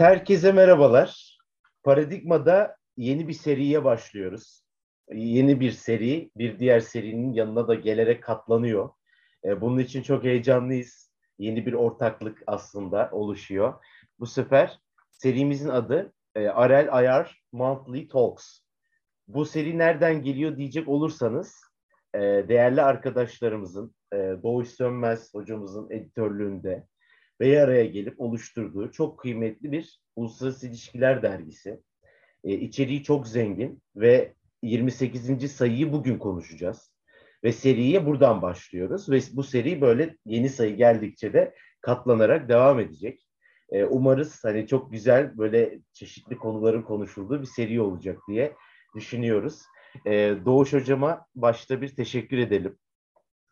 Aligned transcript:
Evet, 0.00 0.10
herkese 0.10 0.52
merhabalar. 0.52 1.38
Paradigma'da 1.82 2.76
yeni 2.96 3.28
bir 3.28 3.32
seriye 3.32 3.84
başlıyoruz. 3.84 4.62
Yeni 5.12 5.60
bir 5.60 5.70
seri, 5.70 6.30
bir 6.36 6.58
diğer 6.58 6.80
serinin 6.80 7.32
yanına 7.32 7.68
da 7.68 7.74
gelerek 7.74 8.22
katlanıyor. 8.22 8.90
E, 9.44 9.60
bunun 9.60 9.78
için 9.78 10.02
çok 10.02 10.24
heyecanlıyız. 10.24 11.12
Yeni 11.38 11.66
bir 11.66 11.72
ortaklık 11.72 12.42
aslında 12.46 13.08
oluşuyor. 13.12 13.74
Bu 14.18 14.26
sefer 14.26 14.80
serimizin 15.10 15.68
adı 15.68 16.12
e, 16.34 16.48
Arel 16.48 16.88
Ayar 16.92 17.42
Monthly 17.52 18.08
Talks. 18.08 18.60
Bu 19.28 19.44
seri 19.44 19.78
nereden 19.78 20.22
geliyor 20.22 20.56
diyecek 20.56 20.88
olursanız, 20.88 21.60
e, 22.14 22.18
değerli 22.20 22.82
arkadaşlarımızın, 22.82 23.94
Doğuş 24.12 24.68
Sönmez 24.68 25.34
hocamızın 25.34 25.90
editörlüğünde, 25.90 26.86
bir 27.40 27.56
araya 27.56 27.84
gelip 27.84 28.20
oluşturduğu 28.20 28.92
çok 28.92 29.18
kıymetli 29.18 29.72
bir 29.72 30.00
uluslararası 30.16 30.66
ilişkiler 30.66 31.22
dergisi. 31.22 31.80
E, 32.44 32.52
içeriği 32.52 33.02
çok 33.02 33.28
zengin 33.28 33.82
ve 33.96 34.34
28. 34.62 35.52
sayıyı 35.52 35.92
bugün 35.92 36.18
konuşacağız. 36.18 36.92
Ve 37.44 37.52
seriye 37.52 38.06
buradan 38.06 38.42
başlıyoruz 38.42 39.10
ve 39.10 39.20
bu 39.32 39.42
seri 39.42 39.80
böyle 39.80 40.16
yeni 40.24 40.48
sayı 40.48 40.76
geldikçe 40.76 41.32
de 41.32 41.54
katlanarak 41.80 42.48
devam 42.48 42.80
edecek. 42.80 43.26
E, 43.70 43.84
umarız 43.84 44.44
hani 44.44 44.66
çok 44.66 44.92
güzel 44.92 45.38
böyle 45.38 45.78
çeşitli 45.92 46.36
konuların 46.36 46.82
konuşulduğu 46.82 47.40
bir 47.40 47.46
seri 47.46 47.80
olacak 47.80 48.18
diye 48.28 48.52
düşünüyoruz. 48.96 49.62
E, 50.06 50.36
Doğuş 50.44 50.72
hocama 50.72 51.26
başta 51.34 51.80
bir 51.82 51.88
teşekkür 51.96 52.38
edelim 52.38 52.78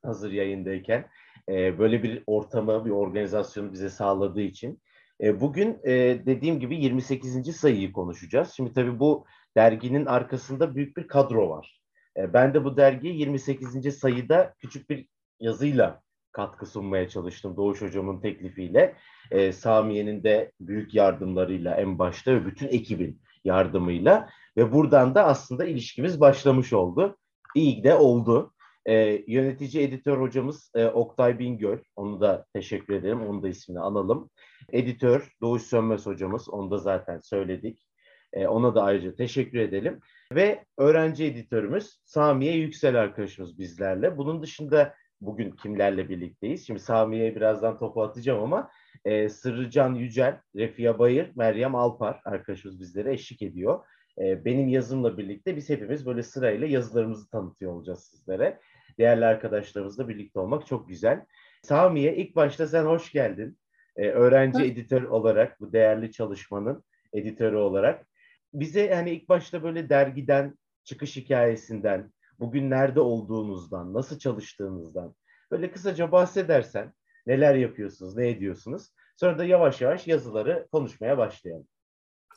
hazır 0.02 0.32
yayındayken 0.32 1.08
e, 1.48 1.78
böyle 1.78 2.02
bir 2.02 2.22
ortamı, 2.26 2.84
bir 2.84 2.90
organizasyonu 2.90 3.72
bize 3.72 3.90
sağladığı 3.90 4.40
için. 4.40 4.80
E, 5.20 5.40
bugün 5.40 5.78
e, 5.84 5.92
dediğim 6.26 6.60
gibi 6.60 6.76
28. 6.76 7.56
sayıyı 7.56 7.92
konuşacağız. 7.92 8.52
Şimdi 8.56 8.72
tabii 8.72 8.98
bu 8.98 9.24
derginin 9.56 10.06
arkasında 10.06 10.74
büyük 10.74 10.96
bir 10.96 11.08
kadro 11.08 11.50
var. 11.50 11.80
E, 12.16 12.32
ben 12.32 12.54
de 12.54 12.64
bu 12.64 12.76
dergiye 12.76 13.14
28. 13.14 13.98
sayıda 13.98 14.54
küçük 14.58 14.90
bir 14.90 15.08
yazıyla 15.40 16.02
katkı 16.32 16.66
sunmaya 16.66 17.08
çalıştım 17.08 17.56
Doğuş 17.56 17.82
Hocam'ın 17.82 18.20
teklifiyle. 18.20 18.94
E, 19.30 19.52
Samiye'nin 19.52 20.22
de 20.22 20.52
büyük 20.60 20.94
yardımlarıyla 20.94 21.74
en 21.74 21.98
başta 21.98 22.32
ve 22.32 22.46
bütün 22.46 22.68
ekibin 22.68 23.20
yardımıyla 23.44 24.28
ve 24.56 24.72
buradan 24.72 25.14
da 25.14 25.24
aslında 25.24 25.64
ilişkimiz 25.64 26.20
başlamış 26.20 26.72
oldu. 26.72 27.16
İyi 27.54 27.84
de 27.84 27.94
oldu. 27.94 28.52
E, 28.88 29.24
yönetici 29.26 29.84
editör 29.84 30.20
hocamız 30.20 30.70
e, 30.74 30.86
Oktay 30.86 31.38
Bingöl. 31.38 31.78
Onu 31.96 32.20
da 32.20 32.46
teşekkür 32.52 32.94
ederim. 32.94 33.26
Onu 33.26 33.42
da 33.42 33.48
ismini 33.48 33.80
analım. 33.80 34.30
Editör 34.72 35.32
Doğuş 35.40 35.62
Sönmez 35.62 36.06
hocamız. 36.06 36.48
Onu 36.48 36.70
da 36.70 36.78
zaten 36.78 37.20
söyledik. 37.20 37.86
E, 38.32 38.46
ona 38.46 38.74
da 38.74 38.82
ayrıca 38.82 39.14
teşekkür 39.14 39.58
edelim. 39.58 40.00
Ve 40.32 40.64
öğrenci 40.78 41.24
editörümüz 41.24 42.00
Samiye 42.04 42.56
Yüksel 42.56 43.00
arkadaşımız 43.00 43.58
bizlerle. 43.58 44.18
Bunun 44.18 44.42
dışında 44.42 44.94
bugün 45.20 45.50
kimlerle 45.50 46.08
birlikteyiz? 46.08 46.66
Şimdi 46.66 46.80
Samiye'ye 46.80 47.36
birazdan 47.36 47.78
topu 47.78 48.02
atacağım 48.02 48.42
ama 48.42 48.70
e, 49.04 49.28
Sırrıcan 49.28 49.94
Yücel, 49.94 50.40
Refia 50.56 50.98
Bayır, 50.98 51.32
Meryem 51.36 51.74
Alpar 51.74 52.20
arkadaşımız 52.24 52.80
bizlere 52.80 53.12
eşlik 53.12 53.42
ediyor. 53.42 53.84
E, 54.18 54.44
benim 54.44 54.68
yazımla 54.68 55.18
birlikte 55.18 55.56
biz 55.56 55.70
hepimiz 55.70 56.06
böyle 56.06 56.22
sırayla 56.22 56.66
yazılarımızı 56.66 57.30
tanıtıyor 57.30 57.72
olacağız 57.72 58.04
sizlere 58.04 58.60
değerli 58.98 59.24
arkadaşlarımızla 59.24 60.08
birlikte 60.08 60.40
olmak 60.40 60.66
çok 60.66 60.88
güzel. 60.88 61.26
Samiye 61.62 62.16
ilk 62.16 62.36
başta 62.36 62.66
sen 62.66 62.84
hoş 62.84 63.12
geldin. 63.12 63.58
Ee, 63.96 64.08
öğrenci 64.08 64.58
Hı. 64.58 64.64
editör 64.64 65.02
olarak 65.02 65.60
bu 65.60 65.72
değerli 65.72 66.12
çalışmanın 66.12 66.84
editörü 67.12 67.56
olarak. 67.56 68.06
Bize 68.54 68.94
hani 68.94 69.10
ilk 69.10 69.28
başta 69.28 69.62
böyle 69.62 69.88
dergiden, 69.88 70.58
çıkış 70.84 71.16
hikayesinden, 71.16 72.12
bugün 72.38 72.70
nerede 72.70 73.00
olduğunuzdan, 73.00 73.94
nasıl 73.94 74.18
çalıştığınızdan 74.18 75.14
böyle 75.50 75.70
kısaca 75.70 76.12
bahsedersen 76.12 76.92
neler 77.26 77.54
yapıyorsunuz, 77.54 78.16
ne 78.16 78.28
ediyorsunuz? 78.28 78.90
Sonra 79.16 79.38
da 79.38 79.44
yavaş 79.44 79.80
yavaş 79.80 80.06
yazıları 80.06 80.68
konuşmaya 80.72 81.18
başlayalım. 81.18 81.68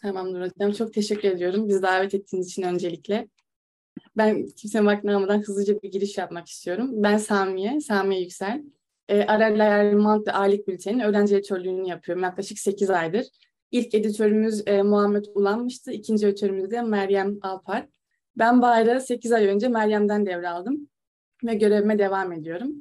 Tamamdır 0.02 0.42
hocam. 0.42 0.72
Çok 0.72 0.94
teşekkür 0.94 1.30
ediyorum. 1.30 1.68
Bizi 1.68 1.82
davet 1.82 2.14
ettiğiniz 2.14 2.48
için 2.48 2.64
öncelikle. 2.64 3.28
Ben 4.18 4.46
kimsenin 4.46 4.86
vaktini 4.86 5.16
almadan 5.16 5.42
hızlıca 5.42 5.82
bir 5.82 5.92
giriş 5.92 6.18
yapmak 6.18 6.48
istiyorum. 6.48 6.90
Ben 6.94 7.18
Samiye, 7.18 7.82
Samiye 7.82 8.22
Yüksel. 8.22 8.64
E, 9.08 9.24
Arel 9.24 9.62
Ayarlama 9.62 10.26
ve 10.26 10.32
Aylık 10.32 10.68
Bülten'in 10.68 11.00
öğrenci 11.00 11.36
editörlüğünü 11.36 11.90
yapıyorum 11.90 12.24
yaklaşık 12.24 12.60
8 12.60 12.90
aydır. 12.90 13.26
İlk 13.72 13.94
editörümüz 13.94 14.64
e, 14.66 14.82
Muhammed 14.82 15.26
Ulanmıştı. 15.36 15.92
İkinci 15.92 16.28
editörümüz 16.28 16.72
de 16.72 16.82
Meryem 16.82 17.38
Alpar. 17.42 17.88
Ben 18.38 18.62
bayrağı 18.62 19.02
8 19.02 19.32
ay 19.32 19.48
önce 19.48 19.68
Meryem'den 19.68 20.26
devraldım 20.26 20.90
ve 21.44 21.56
görevime 21.56 22.00
devam 22.00 22.32
ediyorum. 22.32 22.72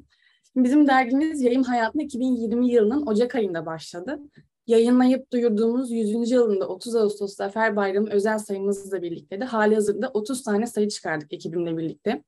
Bizim 0.56 0.87
dergimiz 0.89 1.43
yayın 1.43 1.62
hayatına 1.62 2.03
2020 2.03 2.71
yılının 2.71 3.06
Ocak 3.06 3.35
ayında 3.35 3.67
başladı 3.67 4.21
yayınlayıp 4.69 5.33
duyurduğumuz 5.33 5.91
100. 5.91 6.31
yılında 6.31 6.69
30 6.69 6.97
Ağustos 6.97 7.34
Zafer 7.34 7.77
Bayramı 7.77 8.11
özel 8.11 8.39
sayımızla 8.39 9.03
birlikte 9.03 9.41
de 9.41 9.45
hali 9.45 9.75
hazırda 9.75 10.11
30 10.15 10.43
tane 10.43 10.67
sayı 10.67 10.89
çıkardık 10.89 11.33
ekibimle 11.33 11.77
birlikte. 11.77 12.25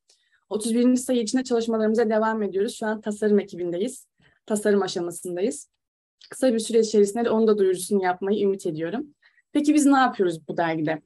31. 0.48 0.96
sayı 0.96 1.20
içinde 1.20 1.44
çalışmalarımıza 1.44 2.10
devam 2.10 2.42
ediyoruz. 2.42 2.74
Şu 2.74 2.86
an 2.86 3.00
tasarım 3.00 3.40
ekibindeyiz. 3.40 4.06
Tasarım 4.46 4.82
aşamasındayız. 4.82 5.70
Kısa 6.30 6.54
bir 6.54 6.58
süre 6.58 6.80
içerisinde 6.80 7.24
de 7.24 7.30
onu 7.30 7.46
da 7.46 7.58
duyurusunu 7.58 8.04
yapmayı 8.04 8.44
ümit 8.44 8.66
ediyorum. 8.66 9.06
Peki 9.52 9.74
biz 9.74 9.86
ne 9.86 9.98
yapıyoruz 9.98 10.48
bu 10.48 10.56
dergide? 10.56 11.02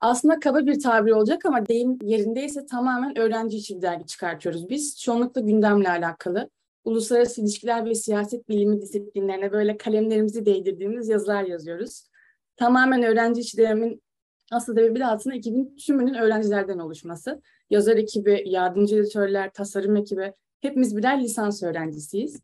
Aslında 0.00 0.40
kaba 0.40 0.66
bir 0.66 0.80
tabir 0.80 1.10
olacak 1.10 1.46
ama 1.46 1.66
deyim 1.66 1.98
yerindeyse 2.02 2.66
tamamen 2.66 3.18
öğrenci 3.18 3.56
için 3.56 3.76
bir 3.76 3.82
dergi 3.82 4.06
çıkartıyoruz 4.06 4.68
biz. 4.68 5.00
Çoğunlukla 5.00 5.40
gündemle 5.40 5.90
alakalı 5.90 6.50
uluslararası 6.86 7.40
ilişkiler 7.40 7.84
ve 7.84 7.94
siyaset 7.94 8.48
bilimi 8.48 8.80
disiplinlerine 8.80 9.52
böyle 9.52 9.76
kalemlerimizi 9.76 10.46
değdirdiğimiz 10.46 11.08
yazılar 11.08 11.42
yazıyoruz. 11.42 12.02
Tamamen 12.56 13.02
öğrenci 13.02 13.40
işlerimin 13.40 14.02
asıl 14.52 14.74
sebebi 14.74 15.00
de 15.00 15.06
aslında 15.06 15.36
ekibin 15.36 15.76
tümünün 15.76 16.14
öğrencilerden 16.14 16.78
oluşması. 16.78 17.42
Yazar 17.70 17.96
ekibi, 17.96 18.42
yardımcı 18.46 18.96
editörler, 18.96 19.50
tasarım 19.52 19.96
ekibi 19.96 20.32
hepimiz 20.60 20.96
birer 20.96 21.22
lisans 21.22 21.62
öğrencisiyiz. 21.62 22.40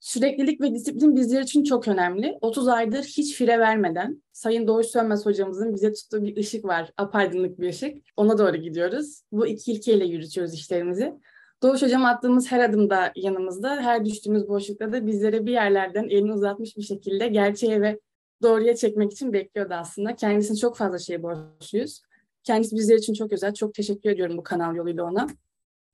Süreklilik 0.00 0.60
ve 0.60 0.74
disiplin 0.74 1.16
bizler 1.16 1.42
için 1.42 1.64
çok 1.64 1.88
önemli. 1.88 2.38
30 2.40 2.68
aydır 2.68 3.02
hiç 3.02 3.34
fire 3.34 3.58
vermeden 3.58 4.22
Sayın 4.32 4.66
Doğuş 4.66 4.86
Sönmez 4.86 5.26
hocamızın 5.26 5.74
bize 5.74 5.92
tuttuğu 5.92 6.22
bir 6.22 6.36
ışık 6.36 6.64
var. 6.64 6.92
Apaydınlık 6.96 7.60
bir 7.60 7.68
ışık. 7.68 7.98
Ona 8.16 8.38
doğru 8.38 8.56
gidiyoruz. 8.56 9.22
Bu 9.32 9.46
iki 9.46 9.72
ilkeyle 9.72 10.04
yürütüyoruz 10.04 10.54
işlerimizi. 10.54 11.14
Doğuş 11.62 11.82
Hocam 11.82 12.04
attığımız 12.04 12.52
her 12.52 12.60
adımda 12.60 13.12
yanımızda, 13.16 13.76
her 13.76 14.04
düştüğümüz 14.04 14.48
boşlukta 14.48 14.92
da 14.92 15.06
bizlere 15.06 15.46
bir 15.46 15.52
yerlerden 15.52 16.04
elini 16.04 16.32
uzatmış 16.32 16.76
bir 16.76 16.82
şekilde 16.82 17.28
gerçeğe 17.28 17.80
ve 17.80 18.00
doğruya 18.42 18.76
çekmek 18.76 19.12
için 19.12 19.32
bekliyordu 19.32 19.74
aslında. 19.74 20.16
Kendisine 20.16 20.56
çok 20.56 20.76
fazla 20.76 20.98
şey 20.98 21.22
borçluyuz. 21.22 22.02
Kendisi 22.44 22.76
bizler 22.76 22.96
için 22.96 23.14
çok 23.14 23.32
özel. 23.32 23.54
Çok 23.54 23.74
teşekkür 23.74 24.10
ediyorum 24.10 24.36
bu 24.36 24.42
kanal 24.42 24.76
yoluyla 24.76 25.04
ona. 25.04 25.26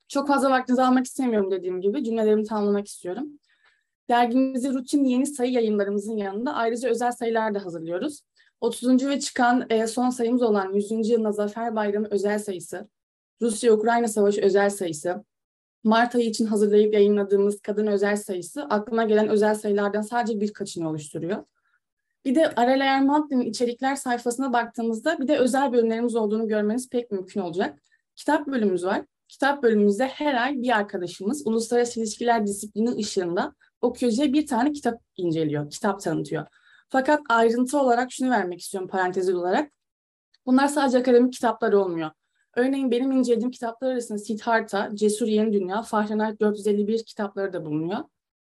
Çok 0.08 0.28
fazla 0.28 0.50
vaktinizi 0.50 0.82
almak 0.82 1.06
istemiyorum 1.06 1.50
dediğim 1.50 1.80
gibi. 1.80 2.04
Cümlelerimi 2.04 2.44
tamamlamak 2.44 2.86
istiyorum. 2.86 3.28
Dergimizi 4.08 4.74
rutin 4.74 5.04
yeni 5.04 5.26
sayı 5.26 5.52
yayınlarımızın 5.52 6.16
yanında 6.16 6.54
ayrıca 6.54 6.90
özel 6.90 7.12
sayılar 7.12 7.54
da 7.54 7.64
hazırlıyoruz. 7.64 8.22
30. 8.60 9.06
ve 9.08 9.20
çıkan 9.20 9.66
e, 9.70 9.86
son 9.86 10.10
sayımız 10.10 10.42
olan 10.42 10.72
100. 10.72 11.08
yılına 11.08 11.32
Zafer 11.32 11.76
Bayramı 11.76 12.08
özel 12.10 12.38
sayısı, 12.38 12.88
Rusya-Ukrayna 13.42 14.08
Savaşı 14.08 14.40
özel 14.40 14.70
sayısı, 14.70 15.24
Mart 15.84 16.14
ayı 16.14 16.28
için 16.28 16.46
hazırlayıp 16.46 16.94
yayınladığımız 16.94 17.60
kadın 17.60 17.86
özel 17.86 18.16
sayısı 18.16 18.62
aklıma 18.62 19.04
gelen 19.04 19.28
özel 19.28 19.54
sayılardan 19.54 20.02
sadece 20.02 20.40
birkaçını 20.40 20.88
oluşturuyor. 20.88 21.44
Bir 22.24 22.34
de 22.34 22.54
Arel 22.54 22.80
Ermantl'in 22.80 23.40
içerikler 23.40 23.96
sayfasına 23.96 24.52
baktığımızda 24.52 25.18
bir 25.18 25.28
de 25.28 25.38
özel 25.38 25.72
bölümlerimiz 25.72 26.16
olduğunu 26.16 26.48
görmeniz 26.48 26.88
pek 26.88 27.10
mümkün 27.10 27.40
olacak. 27.40 27.78
Kitap 28.16 28.46
bölümümüz 28.46 28.84
var. 28.84 29.04
Kitap 29.28 29.62
bölümümüzde 29.62 30.06
her 30.06 30.34
ay 30.34 30.54
bir 30.62 30.76
arkadaşımız 30.76 31.46
uluslararası 31.46 32.00
ilişkiler 32.00 32.46
disiplini 32.46 32.90
ışığında 32.90 33.54
okuyucuya 33.80 34.32
bir 34.32 34.46
tane 34.46 34.72
kitap 34.72 35.00
inceliyor, 35.16 35.70
kitap 35.70 36.00
tanıtıyor. 36.00 36.46
Fakat 36.88 37.20
ayrıntı 37.28 37.80
olarak 37.80 38.12
şunu 38.12 38.30
vermek 38.30 38.60
istiyorum 38.60 38.88
parantez 38.88 39.34
olarak. 39.34 39.72
Bunlar 40.46 40.68
sadece 40.68 40.98
akademik 40.98 41.32
kitaplar 41.32 41.72
olmuyor. 41.72 42.10
Örneğin 42.58 42.90
benim 42.90 43.12
incelediğim 43.12 43.50
kitaplar 43.50 43.90
arasında 43.92 44.18
Siddhartha, 44.18 44.90
Cesur 44.94 45.26
Yeni 45.26 45.52
Dünya, 45.52 45.82
Fahrenheit 45.82 46.40
451 46.40 47.04
kitapları 47.04 47.52
da 47.52 47.64
bulunuyor. 47.64 47.98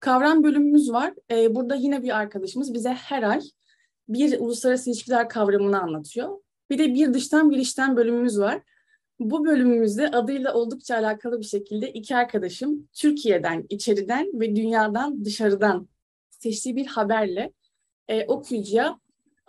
Kavram 0.00 0.42
bölümümüz 0.42 0.92
var. 0.92 1.14
Ee, 1.30 1.54
burada 1.54 1.74
yine 1.74 2.02
bir 2.02 2.18
arkadaşımız 2.18 2.74
bize 2.74 2.90
her 2.90 3.22
ay 3.22 3.40
bir 4.08 4.40
uluslararası 4.40 4.90
ilişkiler 4.90 5.28
kavramını 5.28 5.82
anlatıyor. 5.82 6.38
Bir 6.70 6.78
de 6.78 6.94
bir 6.94 7.14
dıştan 7.14 7.50
bir 7.50 7.56
içten 7.56 7.96
bölümümüz 7.96 8.40
var. 8.40 8.62
Bu 9.18 9.44
bölümümüzde 9.44 10.10
adıyla 10.10 10.54
oldukça 10.54 10.96
alakalı 10.96 11.40
bir 11.40 11.46
şekilde 11.46 11.92
iki 11.92 12.16
arkadaşım 12.16 12.88
Türkiye'den, 12.92 13.66
içeriden 13.68 14.40
ve 14.40 14.56
dünyadan 14.56 15.24
dışarıdan 15.24 15.88
seçtiği 16.30 16.76
bir 16.76 16.86
haberle 16.86 17.52
e, 18.08 18.26
okuyucuya 18.26 19.00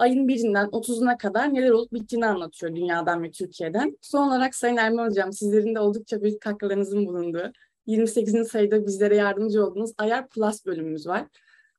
ayın 0.01 0.27
birinden 0.27 0.65
30'una 0.65 1.17
kadar 1.17 1.53
neler 1.53 1.69
olup 1.69 1.93
bittiğini 1.93 2.25
anlatıyor 2.25 2.75
dünyadan 2.75 3.23
ve 3.23 3.31
Türkiye'den. 3.31 3.97
Son 4.01 4.27
olarak 4.27 4.55
Sayın 4.55 4.77
Erman 4.77 5.09
Hocam 5.09 5.33
sizlerin 5.33 5.75
de 5.75 5.79
oldukça 5.79 6.21
büyük 6.21 6.41
katkılarınızın 6.41 7.05
bulunduğu 7.05 7.51
28. 7.85 8.47
sayıda 8.47 8.85
bizlere 8.85 9.15
yardımcı 9.15 9.65
olduğunuz 9.65 9.91
Ayar 9.97 10.29
Plus 10.29 10.65
bölümümüz 10.65 11.07
var. 11.07 11.27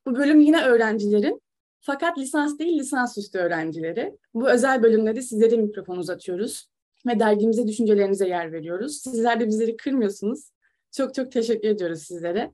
Bu 0.07 0.15
bölüm 0.15 0.41
yine 0.41 0.65
öğrencilerin 0.65 1.43
fakat 1.81 2.19
lisans 2.19 2.59
değil 2.59 2.79
lisansüstü 2.79 3.39
öğrencileri. 3.39 4.19
Bu 4.35 4.51
özel 4.51 4.83
bölümde 4.83 5.17
de 5.17 5.23
sizlere 5.23 5.57
mikrofon 5.57 5.97
uzatıyoruz 5.97 6.69
ve 7.07 7.19
dergimize 7.19 7.67
düşüncelerinize 7.67 8.29
yer 8.29 8.53
veriyoruz. 8.53 8.97
Sizler 8.97 9.41
de 9.41 9.47
bizleri 9.47 9.77
kırmıyorsunuz. 9.77 10.51
Çok 10.93 11.15
çok 11.15 11.33
teşekkür 11.33 11.69
ediyoruz 11.69 12.03
sizlere. 12.03 12.53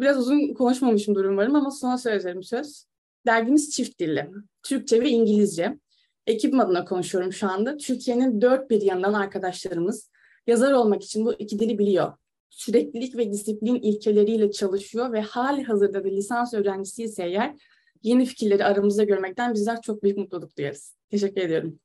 Biraz 0.00 0.18
uzun 0.18 0.54
konuşmamışım 0.54 1.14
durum 1.14 1.36
varım 1.36 1.56
ama 1.56 1.70
sonra 1.70 1.98
söyleyeceğim 1.98 2.42
söz. 2.42 2.86
Dergimiz 3.26 3.70
çift 3.70 4.00
dilli. 4.00 4.30
Türkçe 4.62 5.00
ve 5.00 5.08
İngilizce. 5.08 5.78
Ekibim 6.26 6.60
adına 6.60 6.84
konuşuyorum 6.84 7.32
şu 7.32 7.48
anda. 7.48 7.76
Türkiye'nin 7.76 8.40
dört 8.40 8.70
bir 8.70 8.82
yanından 8.82 9.12
arkadaşlarımız 9.12 10.10
yazar 10.46 10.72
olmak 10.72 11.02
için 11.02 11.26
bu 11.26 11.34
iki 11.34 11.58
dili 11.58 11.78
biliyor. 11.78 12.12
Süreklilik 12.50 13.16
ve 13.16 13.32
disiplin 13.32 13.74
ilkeleriyle 13.74 14.50
çalışıyor 14.50 15.12
ve 15.12 15.20
hali 15.20 15.64
hazırda 15.64 16.04
da 16.04 16.08
lisans 16.08 16.54
öğrencisi 16.54 17.02
ise 17.02 17.24
eğer 17.24 17.54
yeni 18.02 18.26
fikirleri 18.26 18.64
aramızda 18.64 19.04
görmekten 19.04 19.54
bizler 19.54 19.80
çok 19.80 20.02
büyük 20.02 20.18
mutluluk 20.18 20.58
duyarız. 20.58 20.96
Teşekkür 21.10 21.40
ediyorum. 21.40 21.78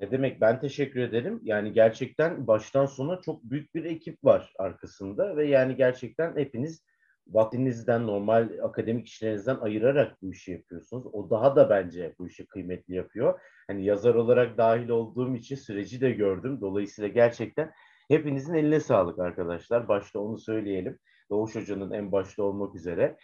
Ne 0.00 0.10
demek 0.10 0.40
ben 0.40 0.60
teşekkür 0.60 1.00
ederim. 1.00 1.40
Yani 1.42 1.72
gerçekten 1.72 2.46
baştan 2.46 2.86
sona 2.86 3.20
çok 3.20 3.44
büyük 3.44 3.74
bir 3.74 3.84
ekip 3.84 4.24
var 4.24 4.52
arkasında 4.58 5.36
ve 5.36 5.46
yani 5.46 5.76
gerçekten 5.76 6.36
hepiniz 6.36 6.82
vaktinizden 7.30 8.06
normal 8.06 8.48
akademik 8.62 9.08
işlerinizden 9.08 9.56
ayırarak 9.56 10.22
bu 10.22 10.32
işi 10.32 10.52
yapıyorsunuz. 10.52 11.06
O 11.12 11.30
daha 11.30 11.56
da 11.56 11.70
bence 11.70 12.14
bu 12.18 12.28
işi 12.28 12.46
kıymetli 12.46 12.94
yapıyor. 12.94 13.40
Hani 13.66 13.84
yazar 13.84 14.14
olarak 14.14 14.58
dahil 14.58 14.88
olduğum 14.88 15.36
için 15.36 15.56
süreci 15.56 16.00
de 16.00 16.10
gördüm. 16.10 16.58
Dolayısıyla 16.60 17.08
gerçekten 17.08 17.72
hepinizin 18.08 18.54
eline 18.54 18.80
sağlık 18.80 19.18
arkadaşlar. 19.18 19.88
Başta 19.88 20.20
onu 20.20 20.38
söyleyelim. 20.38 20.98
Doğuş 21.30 21.54
Hoca'nın 21.54 21.90
en 21.90 22.12
başta 22.12 22.42
olmak 22.42 22.74
üzere. 22.74 23.16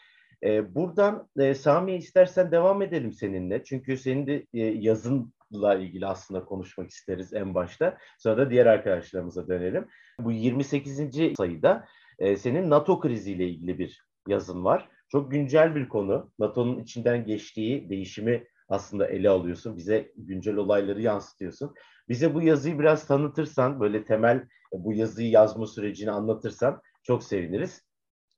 Ee, 0.43 0.75
buradan 0.75 1.29
e, 1.39 1.55
Sami 1.55 1.97
istersen 1.97 2.51
devam 2.51 2.83
edelim 2.83 3.13
seninle. 3.13 3.65
Çünkü 3.65 3.97
senin 3.97 4.27
de 4.27 4.47
e, 4.55 4.61
yazınla 4.61 5.75
ilgili 5.79 6.07
aslında 6.07 6.45
konuşmak 6.45 6.91
isteriz 6.91 7.33
en 7.33 7.55
başta. 7.55 7.99
Sonra 8.19 8.37
da 8.39 8.51
diğer 8.51 8.67
arkadaşlarımıza 8.67 9.49
dönelim. 9.49 9.87
Bu 10.21 10.33
28. 10.33 11.37
sayıda 11.37 11.85
e, 12.19 12.37
senin 12.37 12.71
NATO 12.71 13.01
kriziyle 13.01 13.49
ilgili 13.49 13.79
bir 13.79 14.07
yazın 14.29 14.65
var. 14.65 14.89
Çok 15.09 15.31
güncel 15.31 15.75
bir 15.75 15.89
konu. 15.89 16.33
NATO'nun 16.39 16.79
içinden 16.79 17.25
geçtiği 17.27 17.91
değişimi 17.91 18.47
aslında 18.69 19.07
ele 19.07 19.29
alıyorsun. 19.29 19.77
Bize 19.77 20.13
güncel 20.17 20.57
olayları 20.57 21.03
yansıtıyorsun. 21.03 21.75
Bize 22.09 22.35
bu 22.35 22.43
yazıyı 22.43 22.79
biraz 22.79 23.07
tanıtırsan, 23.07 23.81
böyle 23.81 24.05
temel 24.05 24.49
bu 24.73 24.93
yazıyı 24.93 25.31
yazma 25.31 25.67
sürecini 25.67 26.11
anlatırsan 26.11 26.81
çok 27.03 27.25
seviniriz. 27.25 27.83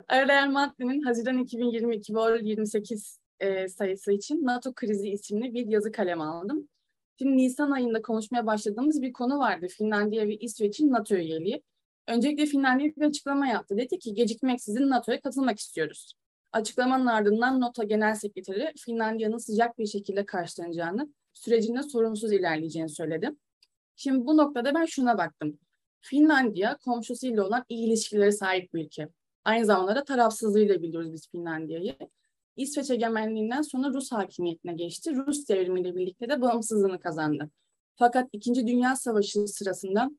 Arayan 0.08 0.52
Madde'nin 0.52 1.02
Haziran 1.02 1.38
2022 1.38 2.14
Vol 2.14 2.40
28 2.40 3.20
e, 3.40 3.69
sayısı 3.69 4.12
için 4.12 4.44
NATO 4.44 4.72
krizi 4.75 5.08
isimli 5.08 5.54
bir 5.54 5.66
yazı 5.66 5.92
kalem 5.92 6.20
aldım. 6.20 6.69
Şimdi 7.19 7.36
Nisan 7.36 7.70
ayında 7.70 8.02
konuşmaya 8.02 8.46
başladığımız 8.46 9.02
bir 9.02 9.12
konu 9.12 9.38
vardı. 9.38 9.66
Finlandiya 9.69 10.28
ve 10.28 10.36
İsveç'in 10.36 10.92
NATO 10.92 11.14
üyeliği. 11.14 11.62
Öncelikle 12.08 12.46
Finlandiya 12.46 12.90
bir 12.96 13.06
açıklama 13.06 13.46
yaptı. 13.46 13.76
Dedi 13.76 13.99
ki 13.99 14.14
gecikmeksizin 14.14 14.90
NATO'ya 14.90 15.20
katılmak 15.20 15.58
istiyoruz. 15.58 16.12
Açıklamanın 16.52 17.06
ardından 17.06 17.60
NATO 17.60 17.88
Genel 17.88 18.14
Sekreteri 18.14 18.72
Finlandiya'nın 18.78 19.38
sıcak 19.38 19.78
bir 19.78 19.87
şekilde 19.87 20.26
karşılanacağını, 20.26 21.12
sürecinde 21.34 21.82
sorunsuz 21.82 22.32
ilerleyeceğini 22.32 22.88
söyledi. 22.88 23.31
Şimdi 23.96 24.26
bu 24.26 24.37
noktada 24.37 24.75
ben 24.75 24.84
şuna 24.84 25.19
baktım. 25.19 25.58
Finlandiya 26.00 26.76
komşusuyla 26.76 27.46
olan 27.46 27.64
iyi 27.69 27.87
ilişkilere 27.87 28.32
sahip 28.32 28.75
bir 28.75 28.84
ülke. 28.84 29.08
Aynı 29.44 29.66
zamanda 29.66 29.96
da 29.96 30.04
tarafsızlığıyla 30.04 30.82
biliyoruz 30.82 31.12
biz 31.12 31.31
Finlandiya'yı. 31.31 31.96
İsveç 32.56 32.90
egemenliğinden 32.90 33.62
sonra 33.62 33.88
Rus 33.88 34.12
hakimiyetine 34.12 34.72
geçti. 34.72 35.16
Rus 35.16 35.49
devrimiyle 35.49 35.96
birlikte 35.96 36.28
de 36.28 36.40
bağımsızlığını 36.40 37.00
kazandı. 37.00 37.50
Fakat 37.96 38.28
İkinci 38.32 38.66
Dünya 38.66 38.96
Savaşı 38.96 39.49
sırasında 39.49 40.11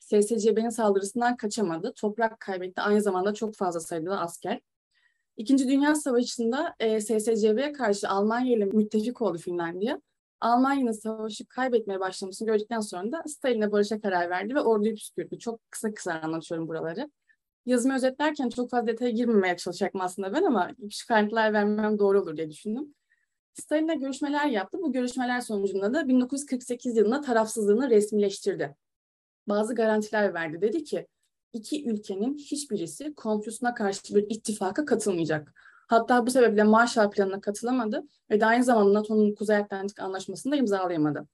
SSCB'nin 0.00 0.68
saldırısından 0.68 1.36
kaçamadı. 1.36 1.92
Toprak 1.96 2.40
kaybetti. 2.40 2.80
Aynı 2.80 3.02
zamanda 3.02 3.34
çok 3.34 3.54
fazla 3.54 3.80
sayıda 3.80 4.20
asker. 4.20 4.60
İkinci 5.36 5.68
Dünya 5.68 5.94
Savaşı'nda 5.94 6.74
e, 6.80 7.00
SSCB'ye 7.00 7.72
karşı 7.72 8.08
Almanya 8.08 8.56
ile 8.56 8.64
müttefik 8.64 9.22
oldu 9.22 9.38
Finlandiya. 9.38 10.00
Almanya'nın 10.40 10.92
savaşı 10.92 11.46
kaybetmeye 11.46 12.00
başlamasını 12.00 12.48
gördükten 12.48 12.80
sonra 12.80 13.12
da 13.12 13.22
Stalin'le 13.26 13.72
barışa 13.72 14.00
karar 14.00 14.30
verdi 14.30 14.54
ve 14.54 14.60
orduyu 14.60 14.94
püskürttü. 14.94 15.38
Çok 15.38 15.70
kısa 15.70 15.94
kısa 15.94 16.12
anlatıyorum 16.12 16.68
buraları. 16.68 17.10
Yazımı 17.66 17.94
özetlerken 17.94 18.48
çok 18.48 18.70
fazla 18.70 18.86
detaya 18.86 19.10
girmemeye 19.10 19.56
çalışacaktım 19.56 20.00
aslında 20.00 20.32
ben 20.32 20.42
ama 20.42 20.74
küçük 20.74 21.10
ayrıntılar 21.10 21.52
vermem 21.52 21.98
doğru 21.98 22.20
olur 22.20 22.36
diye 22.36 22.50
düşündüm. 22.50 22.94
Stalin'le 23.54 24.00
görüşmeler 24.00 24.46
yaptı. 24.46 24.78
Bu 24.82 24.92
görüşmeler 24.92 25.40
sonucunda 25.40 25.94
da 25.94 26.08
1948 26.08 26.96
yılında 26.96 27.20
tarafsızlığını 27.20 27.90
resmileştirdi 27.90 28.76
bazı 29.48 29.74
garantiler 29.74 30.34
verdi. 30.34 30.60
Dedi 30.60 30.84
ki 30.84 31.06
iki 31.52 31.90
ülkenin 31.90 32.38
hiçbirisi 32.38 33.14
komşusuna 33.14 33.74
karşı 33.74 34.14
bir 34.14 34.26
ittifaka 34.28 34.84
katılmayacak. 34.84 35.52
Hatta 35.88 36.26
bu 36.26 36.30
sebeple 36.30 36.62
Marshall 36.62 37.10
Planı'na 37.10 37.40
katılamadı 37.40 38.02
ve 38.30 38.40
de 38.40 38.46
aynı 38.46 38.64
zamanda 38.64 38.92
NATO'nun 38.92 39.34
Kuzey 39.34 39.56
Atlantik 39.56 40.00
Anlaşması'nı 40.00 40.52
da 40.52 40.56
imzalayamadı. 40.56 41.28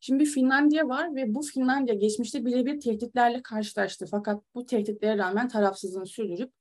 Şimdi 0.00 0.24
Finlandiya 0.24 0.88
var 0.88 1.14
ve 1.14 1.34
bu 1.34 1.42
Finlandiya 1.42 1.96
geçmişte 1.96 2.44
birebir 2.44 2.80
tehditlerle 2.80 3.42
karşılaştı. 3.42 4.06
Fakat 4.10 4.42
bu 4.54 4.66
tehditlere 4.66 5.18
rağmen 5.18 5.48
tarafsızlığını 5.48 6.06
sürdürüp 6.06 6.52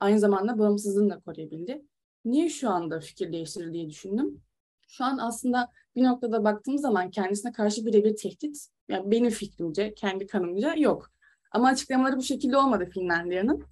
aynı 0.00 0.18
zamanda 0.18 0.58
bağımsızlığını 0.58 1.10
da 1.10 1.20
koruyabildi. 1.20 1.82
Niye 2.24 2.48
şu 2.48 2.70
anda 2.70 3.00
fikir 3.00 3.32
değiştirir 3.32 3.72
diye 3.72 3.88
düşündüm. 3.88 4.40
Şu 4.88 5.04
an 5.04 5.18
aslında 5.18 5.72
bir 5.98 6.04
noktada 6.04 6.44
baktığımız 6.44 6.80
zaman 6.80 7.10
kendisine 7.10 7.52
karşı 7.52 7.86
birebir 7.86 8.16
tehdit 8.16 8.68
yani 8.88 9.10
benim 9.10 9.30
fikrimce, 9.30 9.94
kendi 9.94 10.26
kanımca 10.26 10.74
yok. 10.74 11.10
Ama 11.50 11.68
açıklamaları 11.68 12.16
bu 12.16 12.22
şekilde 12.22 12.56
olmadı 12.56 12.88
Finlandiya'nın. 12.94 13.64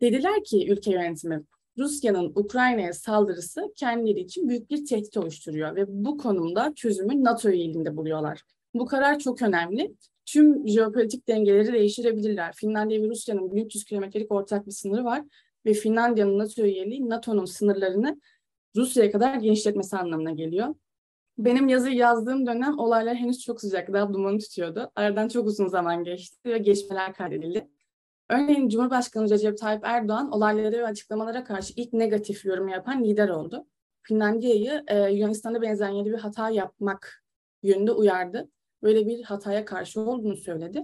Dediler 0.00 0.44
ki 0.44 0.72
ülke 0.72 0.90
yönetimi 0.92 1.44
Rusya'nın 1.78 2.32
Ukrayna'ya 2.34 2.92
saldırısı 2.92 3.72
kendileri 3.76 4.20
için 4.20 4.48
büyük 4.48 4.70
bir 4.70 4.86
tehdit 4.86 5.16
oluşturuyor 5.16 5.76
ve 5.76 5.84
bu 5.88 6.18
konumda 6.18 6.72
çözümü 6.74 7.24
NATO 7.24 7.50
üyeliğinde 7.50 7.96
buluyorlar. 7.96 8.42
Bu 8.74 8.86
karar 8.86 9.18
çok 9.18 9.42
önemli. 9.42 9.94
Tüm 10.26 10.68
jeopolitik 10.68 11.28
dengeleri 11.28 11.72
değiştirebilirler. 11.72 12.52
Finlandiya 12.52 13.02
ve 13.02 13.08
Rusya'nın 13.08 13.52
1300 13.52 13.84
kilometrelik 13.84 14.32
ortak 14.32 14.66
bir 14.66 14.72
sınırı 14.72 15.04
var 15.04 15.22
ve 15.66 15.72
Finlandiya'nın 15.72 16.38
NATO 16.38 16.62
üyeliği 16.62 17.08
NATO'nun 17.08 17.44
sınırlarını 17.44 18.20
Rusya'ya 18.76 19.10
kadar 19.10 19.34
genişletmesi 19.34 19.96
anlamına 19.96 20.30
geliyor. 20.30 20.74
Benim 21.38 21.68
yazı 21.68 21.90
yazdığım 21.90 22.46
dönem 22.46 22.78
olaylar 22.78 23.16
henüz 23.16 23.40
çok 23.40 23.60
sıcak, 23.60 23.92
daha 23.92 24.12
dumanı 24.12 24.38
tutuyordu. 24.38 24.90
Aradan 24.94 25.28
çok 25.28 25.46
uzun 25.46 25.66
zaman 25.66 26.04
geçti 26.04 26.38
ve 26.44 26.58
geçmeler 26.58 27.14
kaydedildi. 27.14 27.68
Örneğin 28.30 28.68
Cumhurbaşkanı 28.68 29.30
Recep 29.30 29.58
Tayyip 29.58 29.84
Erdoğan 29.84 30.30
olaylara 30.30 30.78
ve 30.78 30.86
açıklamalara 30.86 31.44
karşı 31.44 31.72
ilk 31.76 31.92
negatif 31.92 32.44
yorum 32.44 32.68
yapan 32.68 33.04
lider 33.04 33.28
oldu. 33.28 33.66
Finlandiya'yı 34.02 34.84
e, 34.86 35.10
Yunanistan'a 35.10 35.62
benzeyen 35.62 35.90
yeni 35.90 36.10
bir 36.12 36.18
hata 36.18 36.50
yapmak 36.50 37.24
yönünde 37.62 37.92
uyardı. 37.92 38.50
Böyle 38.82 39.06
bir 39.06 39.22
hataya 39.22 39.64
karşı 39.64 40.00
olduğunu 40.00 40.36
söyledi. 40.36 40.82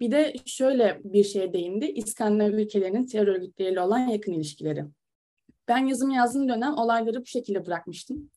Bir 0.00 0.10
de 0.10 0.34
şöyle 0.46 1.00
bir 1.04 1.24
şeye 1.24 1.52
değindi. 1.52 1.86
İskandinav 1.86 2.52
ülkelerinin 2.52 3.06
terör 3.06 3.26
örgütleriyle 3.26 3.80
olan 3.80 3.98
yakın 3.98 4.32
ilişkileri. 4.32 4.84
Ben 5.68 5.86
yazımı 5.86 6.14
yazdığım 6.14 6.48
dönem 6.48 6.74
olayları 6.74 7.20
bu 7.20 7.26
şekilde 7.26 7.66
bırakmıştım. 7.66 8.30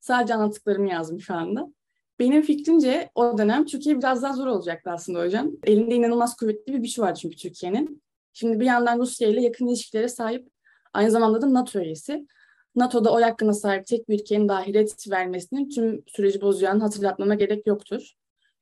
Sadece 0.00 0.34
anlattıklarımı 0.34 0.90
yazdım 0.90 1.20
şu 1.20 1.34
anda. 1.34 1.72
Benim 2.18 2.42
fikrimce 2.42 3.10
o 3.14 3.38
dönem 3.38 3.66
Türkiye 3.66 3.98
biraz 3.98 4.22
daha 4.22 4.32
zor 4.32 4.46
olacaktı 4.46 4.90
aslında 4.90 5.20
hocam. 5.20 5.50
Elinde 5.64 5.94
inanılmaz 5.94 6.36
kuvvetli 6.36 6.72
bir 6.72 6.78
güç 6.78 6.98
var 6.98 7.14
çünkü 7.14 7.36
Türkiye'nin. 7.36 8.02
Şimdi 8.32 8.60
bir 8.60 8.64
yandan 8.64 8.98
Rusya 8.98 9.28
ile 9.28 9.42
yakın 9.42 9.66
ilişkilere 9.66 10.08
sahip, 10.08 10.48
aynı 10.92 11.10
zamanda 11.10 11.42
da 11.42 11.54
NATO 11.54 11.80
üyesi. 11.80 12.26
NATO'da 12.74 13.12
oy 13.12 13.22
hakkına 13.22 13.52
sahip 13.52 13.86
tek 13.86 14.08
bir 14.08 14.20
ülkenin 14.20 14.48
dahilet 14.48 15.10
vermesinin 15.10 15.68
tüm 15.68 16.04
süreci 16.06 16.40
bozacağını 16.40 16.82
hatırlatmama 16.82 17.34
gerek 17.34 17.66
yoktur. 17.66 18.12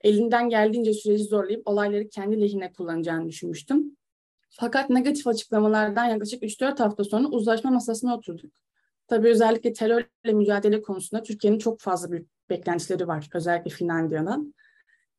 Elinden 0.01 0.49
geldiğince 0.49 0.95
süreci 0.95 1.25
zorlayıp 1.25 1.69
olayları 1.69 2.09
kendi 2.09 2.41
lehine 2.41 2.73
kullanacağını 2.73 3.29
düşünmüştüm. 3.29 3.97
Fakat 4.51 4.91
negatif 4.91 5.27
açıklamalardan 5.27 6.05
yaklaşık 6.05 6.43
3-4 6.43 6.79
hafta 6.79 7.05
sonra 7.05 7.29
uzlaşma 7.29 7.71
masasına 7.71 8.17
oturduk. 8.17 8.53
Tabii 9.09 9.29
özellikle 9.29 9.73
terörle 9.73 10.33
mücadele 10.33 10.83
konusunda 10.83 11.23
Türkiye'nin 11.23 11.59
çok 11.59 11.81
fazla 11.81 12.11
büyük 12.11 12.29
beklentileri 12.51 13.09
var. 13.09 13.29
Özellikle 13.35 13.71
Finlandiya'dan. 13.71 14.55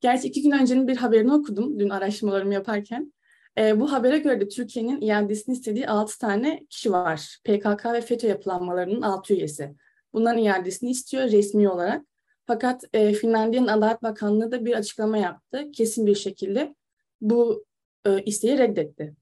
Gerçi 0.01 0.27
iki 0.27 0.41
gün 0.41 0.51
öncenin 0.51 0.87
bir 0.87 0.97
haberini 0.97 1.33
okudum 1.33 1.79
dün 1.79 1.89
araştırmalarımı 1.89 2.53
yaparken. 2.53 3.13
E, 3.57 3.79
bu 3.79 3.91
habere 3.91 4.17
göre 4.17 4.41
de 4.41 4.47
Türkiye'nin 4.47 5.01
iadesini 5.01 5.53
istediği 5.55 5.87
6 5.87 6.19
tane 6.19 6.65
kişi 6.69 6.91
var. 6.91 7.37
PKK 7.43 7.85
ve 7.93 8.01
FETÖ 8.01 8.27
yapılanmalarının 8.27 9.01
6 9.01 9.33
üyesi. 9.33 9.75
Bunların 10.13 10.43
iadesini 10.43 10.89
istiyor 10.89 11.23
resmi 11.31 11.69
olarak. 11.69 12.05
Fakat 12.45 12.83
e, 12.93 13.13
Finlandiya'nın 13.13 13.67
Adalet 13.67 14.03
Bakanlığı 14.03 14.51
da 14.51 14.65
bir 14.65 14.73
açıklama 14.73 15.17
yaptı. 15.17 15.71
Kesin 15.73 16.05
bir 16.05 16.15
şekilde 16.15 16.75
bu 17.21 17.65
e, 18.05 18.23
isteği 18.23 18.57
reddetti. 18.57 19.15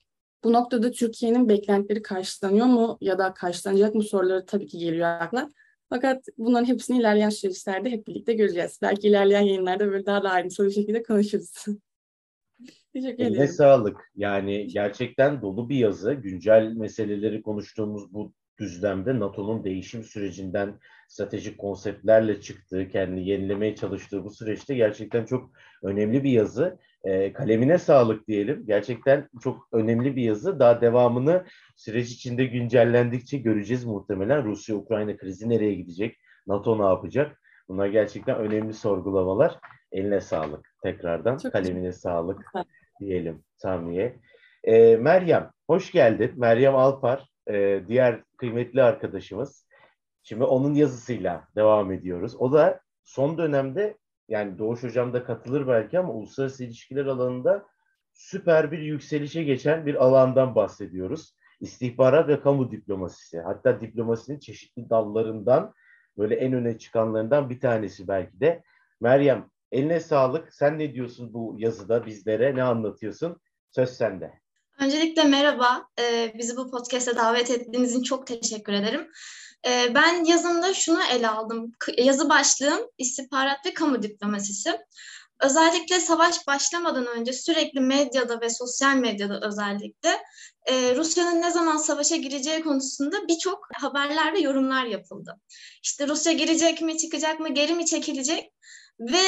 Bu 0.44 0.53
noktada 0.53 0.91
Türkiye'nin 0.91 1.50
beklentileri 1.50 2.01
karşılanıyor 2.01 2.65
mu 2.65 2.98
ya 3.01 3.17
da 3.17 3.34
karşılanacak 3.34 3.96
mı 3.96 4.03
soruları 4.03 4.46
tabii 4.46 4.67
ki 4.67 4.77
geliyor 4.77 5.08
akla. 5.08 5.50
Fakat 5.89 6.25
bunların 6.38 6.65
hepsini 6.65 7.00
ilerleyen 7.00 7.29
süreçlerde 7.29 7.89
hep 7.89 8.08
birlikte 8.08 8.34
göreceğiz. 8.34 8.79
Belki 8.82 9.08
ilerleyen 9.08 9.41
yayınlarda 9.41 9.88
böyle 9.91 10.06
daha 10.06 10.24
da 10.24 10.29
ayrıntılı 10.29 10.67
bir 10.67 10.72
şekilde 10.72 11.03
konuşuruz. 11.03 11.53
Teşekkür 12.94 13.24
Eline 13.24 13.36
ederim. 13.38 13.48
sağlık. 13.48 14.12
Yani 14.15 14.67
gerçekten 14.67 15.41
dolu 15.41 15.70
bir 15.70 15.77
yazı. 15.77 16.13
Güncel 16.13 16.74
meseleleri 16.74 17.41
konuştuğumuz 17.41 18.13
bu 18.13 18.34
düzlemde 18.60 19.20
NATO'nun 19.20 19.63
değişim 19.63 20.03
sürecinden 20.03 20.79
stratejik 21.08 21.58
konseptlerle 21.58 22.41
çıktığı, 22.41 22.89
kendini 22.89 23.29
yenilemeye 23.29 23.75
çalıştığı 23.75 24.24
bu 24.24 24.29
süreçte 24.29 24.75
gerçekten 24.75 25.25
çok 25.25 25.51
önemli 25.84 26.24
bir 26.24 26.32
yazı. 26.32 26.79
E, 27.04 27.34
kalemine 27.34 27.77
sağlık 27.77 28.27
diyelim. 28.27 28.63
Gerçekten 28.68 29.30
çok 29.42 29.68
önemli 29.72 30.16
bir 30.16 30.24
yazı. 30.24 30.60
Daha 30.60 30.82
devamını 30.82 31.46
süreç 31.75 32.12
içinde 32.12 32.46
güncellendikçe 32.46 33.38
göreceğiz 33.38 33.86
muhtemelen. 33.86 34.44
Rusya-Ukrayna 34.44 35.18
krizi 35.18 35.50
nereye 35.50 35.74
gidecek? 35.74 36.18
NATO 36.48 36.80
ne 36.80 36.86
yapacak? 36.86 37.42
Bunlar 37.68 37.88
gerçekten 37.88 38.38
önemli 38.38 38.74
sorgulamalar. 38.74 39.60
Eline 39.92 40.22
sağlık 40.22 40.74
tekrardan. 40.84 41.38
Çok 41.38 41.51
kalemine 41.51 41.92
sağlık 41.92 42.46
Sağ 42.54 42.66
diyelim 43.00 43.44
Samiye. 43.56 44.20
E, 44.63 44.98
Meryem, 44.98 45.51
hoş 45.68 45.92
geldin. 45.92 46.32
Meryem 46.36 46.75
Alpar, 46.75 47.30
e, 47.50 47.82
diğer 47.88 48.24
kıymetli 48.38 48.84
arkadaşımız. 48.84 49.68
Şimdi 50.24 50.44
onun 50.44 50.74
yazısıyla 50.74 51.48
devam 51.56 51.92
ediyoruz. 51.92 52.36
O 52.39 52.51
da 52.51 52.80
son 53.04 53.38
dönemde 53.38 53.98
yani 54.27 54.57
Doğuş 54.57 54.84
Hocam 54.84 55.13
da 55.13 55.24
katılır 55.24 55.67
belki 55.67 56.00
ama 56.00 56.13
uluslararası 56.13 56.63
ilişkiler 56.63 57.05
alanında 57.05 57.65
süper 58.13 58.72
bir 58.72 58.79
yükselişe 58.79 59.43
geçen 59.43 59.86
bir 59.86 60.05
alandan 60.05 60.55
bahsediyoruz. 60.55 61.36
İstihbarat 61.60 62.27
ve 62.27 62.41
kamu 62.41 62.72
diplomasisi. 62.72 63.39
Hatta 63.39 63.81
diplomasinin 63.81 64.39
çeşitli 64.39 64.89
dallarından 64.89 65.74
böyle 66.17 66.36
en 66.36 66.53
öne 66.53 66.77
çıkanlarından 66.77 67.50
bir 67.50 67.60
tanesi 67.60 68.07
belki 68.07 68.39
de. 68.39 68.63
Meryem 69.01 69.50
eline 69.72 70.00
sağlık. 70.00 70.53
Sen 70.53 70.79
ne 70.79 70.93
diyorsun 70.93 71.34
bu 71.34 71.55
yazıda 71.57 72.05
bizlere? 72.05 72.55
Ne 72.55 72.63
anlatıyorsun? 72.63 73.41
Söz 73.72 73.89
sende. 73.89 74.34
Öncelikle 74.79 75.24
merhaba. 75.24 75.88
Ee, 76.00 76.34
bizi 76.38 76.57
bu 76.57 76.72
podcast'e 76.72 77.15
davet 77.15 77.51
ettiğiniz 77.51 77.91
için 77.91 78.03
çok 78.03 78.27
teşekkür 78.27 78.74
ederim. 78.74 79.12
Ee, 79.67 79.96
ben 79.96 80.24
yazımda 80.24 80.74
şunu 80.74 81.03
ele 81.12 81.27
aldım. 81.27 81.72
Yazı 81.98 82.29
başlığım 82.29 82.79
istihbarat 82.98 83.65
ve 83.65 83.74
kamu 83.74 84.03
diplomasisi. 84.03 84.79
Özellikle 85.41 86.00
savaş 86.00 86.48
başlamadan 86.48 87.07
önce 87.07 87.34
sürekli 87.34 87.79
medyada 87.79 88.41
ve 88.41 88.50
sosyal 88.50 88.96
medyada 88.96 89.48
özellikle 89.48 90.24
e, 90.65 90.96
Rusya'nın 90.96 91.41
ne 91.41 91.51
zaman 91.51 91.77
savaşa 91.77 92.15
gireceği 92.15 92.63
konusunda 92.63 93.27
birçok 93.27 93.67
haberler 93.74 94.34
ve 94.34 94.39
yorumlar 94.39 94.86
yapıldı. 94.86 95.39
İşte 95.84 96.07
Rusya 96.07 96.34
girecek 96.34 96.81
mi, 96.81 96.98
çıkacak 96.98 97.39
mı, 97.39 97.53
geri 97.53 97.74
mi 97.74 97.86
çekilecek 97.86 98.51
ve 99.00 99.22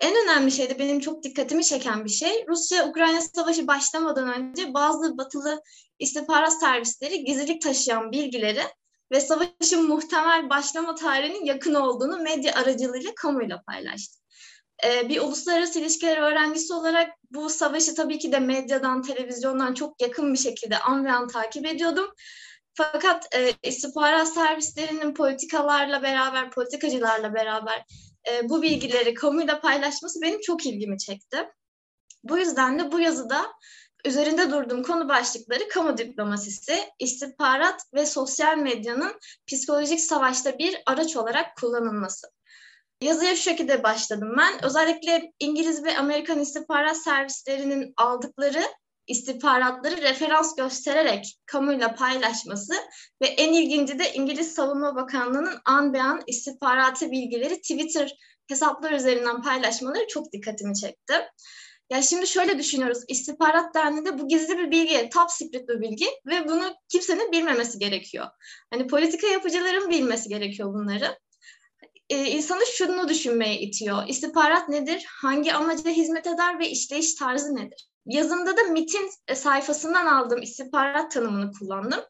en 0.00 0.14
önemli 0.24 0.52
şey 0.52 0.70
de 0.70 0.78
benim 0.78 1.00
çok 1.00 1.22
dikkatimi 1.22 1.64
çeken 1.64 2.04
bir 2.04 2.10
şey 2.10 2.46
Rusya-Ukrayna 2.48 3.20
savaşı 3.20 3.66
başlamadan 3.66 4.28
önce 4.28 4.74
bazı 4.74 5.18
batılı 5.18 5.62
istihbarat 5.98 6.60
servisleri 6.60 7.24
gizlilik 7.24 7.62
taşıyan 7.62 8.12
bilgileri 8.12 8.62
ve 9.12 9.20
savaşın 9.20 9.88
muhtemel 9.88 10.50
başlama 10.50 10.94
tarihinin 10.94 11.44
yakın 11.44 11.74
olduğunu 11.74 12.16
medya 12.16 12.54
aracılığıyla 12.54 13.10
kamuyla 13.16 13.62
paylaştı. 13.62 14.18
Ee, 14.84 15.08
bir 15.08 15.20
uluslararası 15.20 15.80
ilişkiler 15.80 16.16
öğrencisi 16.16 16.74
olarak 16.74 17.10
bu 17.30 17.50
savaşı 17.50 17.94
tabii 17.94 18.18
ki 18.18 18.32
de 18.32 18.38
medyadan, 18.38 19.02
televizyondan 19.02 19.74
çok 19.74 20.02
yakın 20.02 20.32
bir 20.32 20.38
şekilde 20.38 20.78
an 20.78 21.04
ve 21.04 21.12
an 21.12 21.28
takip 21.28 21.66
ediyordum. 21.66 22.14
Fakat 22.74 23.34
e, 23.34 23.52
istihbarat 23.62 24.34
servislerinin 24.34 25.14
politikalarla 25.14 26.02
beraber, 26.02 26.50
politikacılarla 26.50 27.34
beraber 27.34 27.84
e, 28.30 28.48
bu 28.48 28.62
bilgileri 28.62 29.14
kamuyla 29.14 29.60
paylaşması 29.60 30.22
benim 30.22 30.40
çok 30.40 30.66
ilgimi 30.66 30.98
çekti. 30.98 31.48
Bu 32.24 32.38
yüzden 32.38 32.78
de 32.78 32.92
bu 32.92 33.00
yazıda 33.00 33.46
üzerinde 34.04 34.50
durduğum 34.50 34.82
konu 34.82 35.08
başlıkları 35.08 35.68
kamu 35.68 35.98
diplomasisi, 35.98 36.78
istihbarat 36.98 37.82
ve 37.94 38.06
sosyal 38.06 38.58
medyanın 38.58 39.20
psikolojik 39.46 40.00
savaşta 40.00 40.58
bir 40.58 40.82
araç 40.86 41.16
olarak 41.16 41.56
kullanılması. 41.56 42.26
Yazıya 43.00 43.36
şu 43.36 43.42
şekilde 43.42 43.82
başladım 43.82 44.34
ben. 44.38 44.64
Özellikle 44.64 45.32
İngiliz 45.38 45.84
ve 45.84 45.98
Amerikan 45.98 46.40
istihbarat 46.40 46.96
servislerinin 46.96 47.94
aldıkları 47.96 48.62
istihbaratları 49.06 50.02
referans 50.02 50.56
göstererek 50.56 51.38
kamuyla 51.46 51.94
paylaşması 51.94 52.74
ve 53.22 53.26
en 53.26 53.52
ilginci 53.52 53.98
de 53.98 54.12
İngiliz 54.12 54.54
Savunma 54.54 54.96
Bakanlığı'nın 54.96 55.58
an 55.64 55.94
be 55.94 56.02
an 56.02 56.22
istihbaratı 56.26 57.10
bilgileri 57.10 57.56
Twitter 57.56 58.18
hesaplar 58.48 58.92
üzerinden 58.92 59.42
paylaşmaları 59.42 60.06
çok 60.08 60.32
dikkatimi 60.32 60.74
çekti. 60.74 61.14
Ya 61.90 62.02
şimdi 62.02 62.26
şöyle 62.26 62.58
düşünüyoruz. 62.58 62.98
İstihbarat 63.08 63.74
dendiğinde 63.74 64.18
bu 64.18 64.28
gizli 64.28 64.58
bir 64.58 64.70
bilgi, 64.70 65.08
top 65.14 65.30
secret 65.30 65.68
bir 65.68 65.80
bilgi 65.80 66.06
ve 66.26 66.48
bunu 66.48 66.74
kimsenin 66.88 67.32
bilmemesi 67.32 67.78
gerekiyor. 67.78 68.26
Hani 68.70 68.86
politika 68.86 69.26
yapıcıların 69.26 69.90
bilmesi 69.90 70.28
gerekiyor 70.28 70.74
bunları. 70.74 71.18
Ee, 72.10 72.24
insanı 72.24 72.66
şunu 72.66 73.08
düşünmeye 73.08 73.60
itiyor. 73.60 74.08
İstihbarat 74.08 74.68
nedir? 74.68 75.04
Hangi 75.08 75.54
amaca 75.54 75.90
hizmet 75.90 76.26
eder 76.26 76.58
ve 76.58 76.70
işleyiş 76.70 77.14
tarzı 77.14 77.56
nedir? 77.56 77.88
Yazımda 78.06 78.56
da 78.56 78.62
MIT'in 78.62 79.10
e, 79.28 79.34
sayfasından 79.34 80.06
aldığım 80.06 80.42
istihbarat 80.42 81.12
tanımını 81.12 81.52
kullandım. 81.52 82.00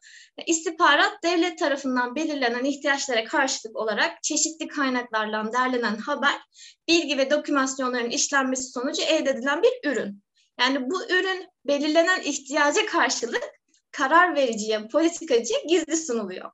İstihbarat 0.45 1.23
devlet 1.23 1.59
tarafından 1.59 2.15
belirlenen 2.15 2.65
ihtiyaçlara 2.65 3.23
karşılık 3.23 3.75
olarak 3.75 4.23
çeşitli 4.23 4.67
kaynaklardan 4.67 5.53
derlenen 5.53 5.95
haber, 5.95 6.41
bilgi 6.87 7.17
ve 7.17 7.31
dokümasyonların 7.31 8.09
işlenmesi 8.09 8.71
sonucu 8.71 9.01
elde 9.01 9.29
edilen 9.29 9.61
bir 9.63 9.89
ürün. 9.89 10.23
Yani 10.59 10.89
bu 10.89 11.03
ürün 11.03 11.47
belirlenen 11.65 12.21
ihtiyaca 12.21 12.85
karşılık 12.85 13.43
karar 13.91 14.35
vericiye, 14.35 14.87
politikacıya 14.87 15.59
gizli 15.67 15.97
sunuluyor. 15.97 16.51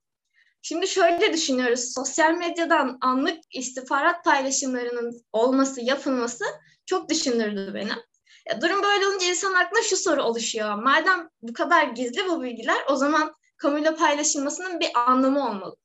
Şimdi 0.62 0.88
şöyle 0.88 1.34
düşünüyoruz. 1.34 1.94
Sosyal 1.94 2.34
medyadan 2.34 2.98
anlık 3.02 3.38
istihbarat 3.54 4.26
paylaşımlarının 4.26 5.22
olması, 5.34 5.82
yapılması 5.82 6.46
çok 6.86 7.10
düşündürdü 7.10 7.72
beni. 7.74 7.92
Ya, 8.50 8.62
durum 8.62 8.84
böyle 8.84 9.08
olunca 9.08 9.28
insan 9.28 9.54
aklına 9.54 9.82
şu 9.84 9.98
soru 9.98 10.24
oluşuyor. 10.24 10.76
Madem 10.76 11.30
bu 11.42 11.54
kadar 11.54 11.84
gizli 11.84 12.30
bu 12.30 12.44
bilgiler 12.44 12.78
o 12.90 12.96
zaman 12.96 13.34
kamuyla 13.58 13.96
paylaşılmasının 13.96 14.80
bir 14.80 14.90
anlamı 14.96 15.50
olmalı. 15.50 15.76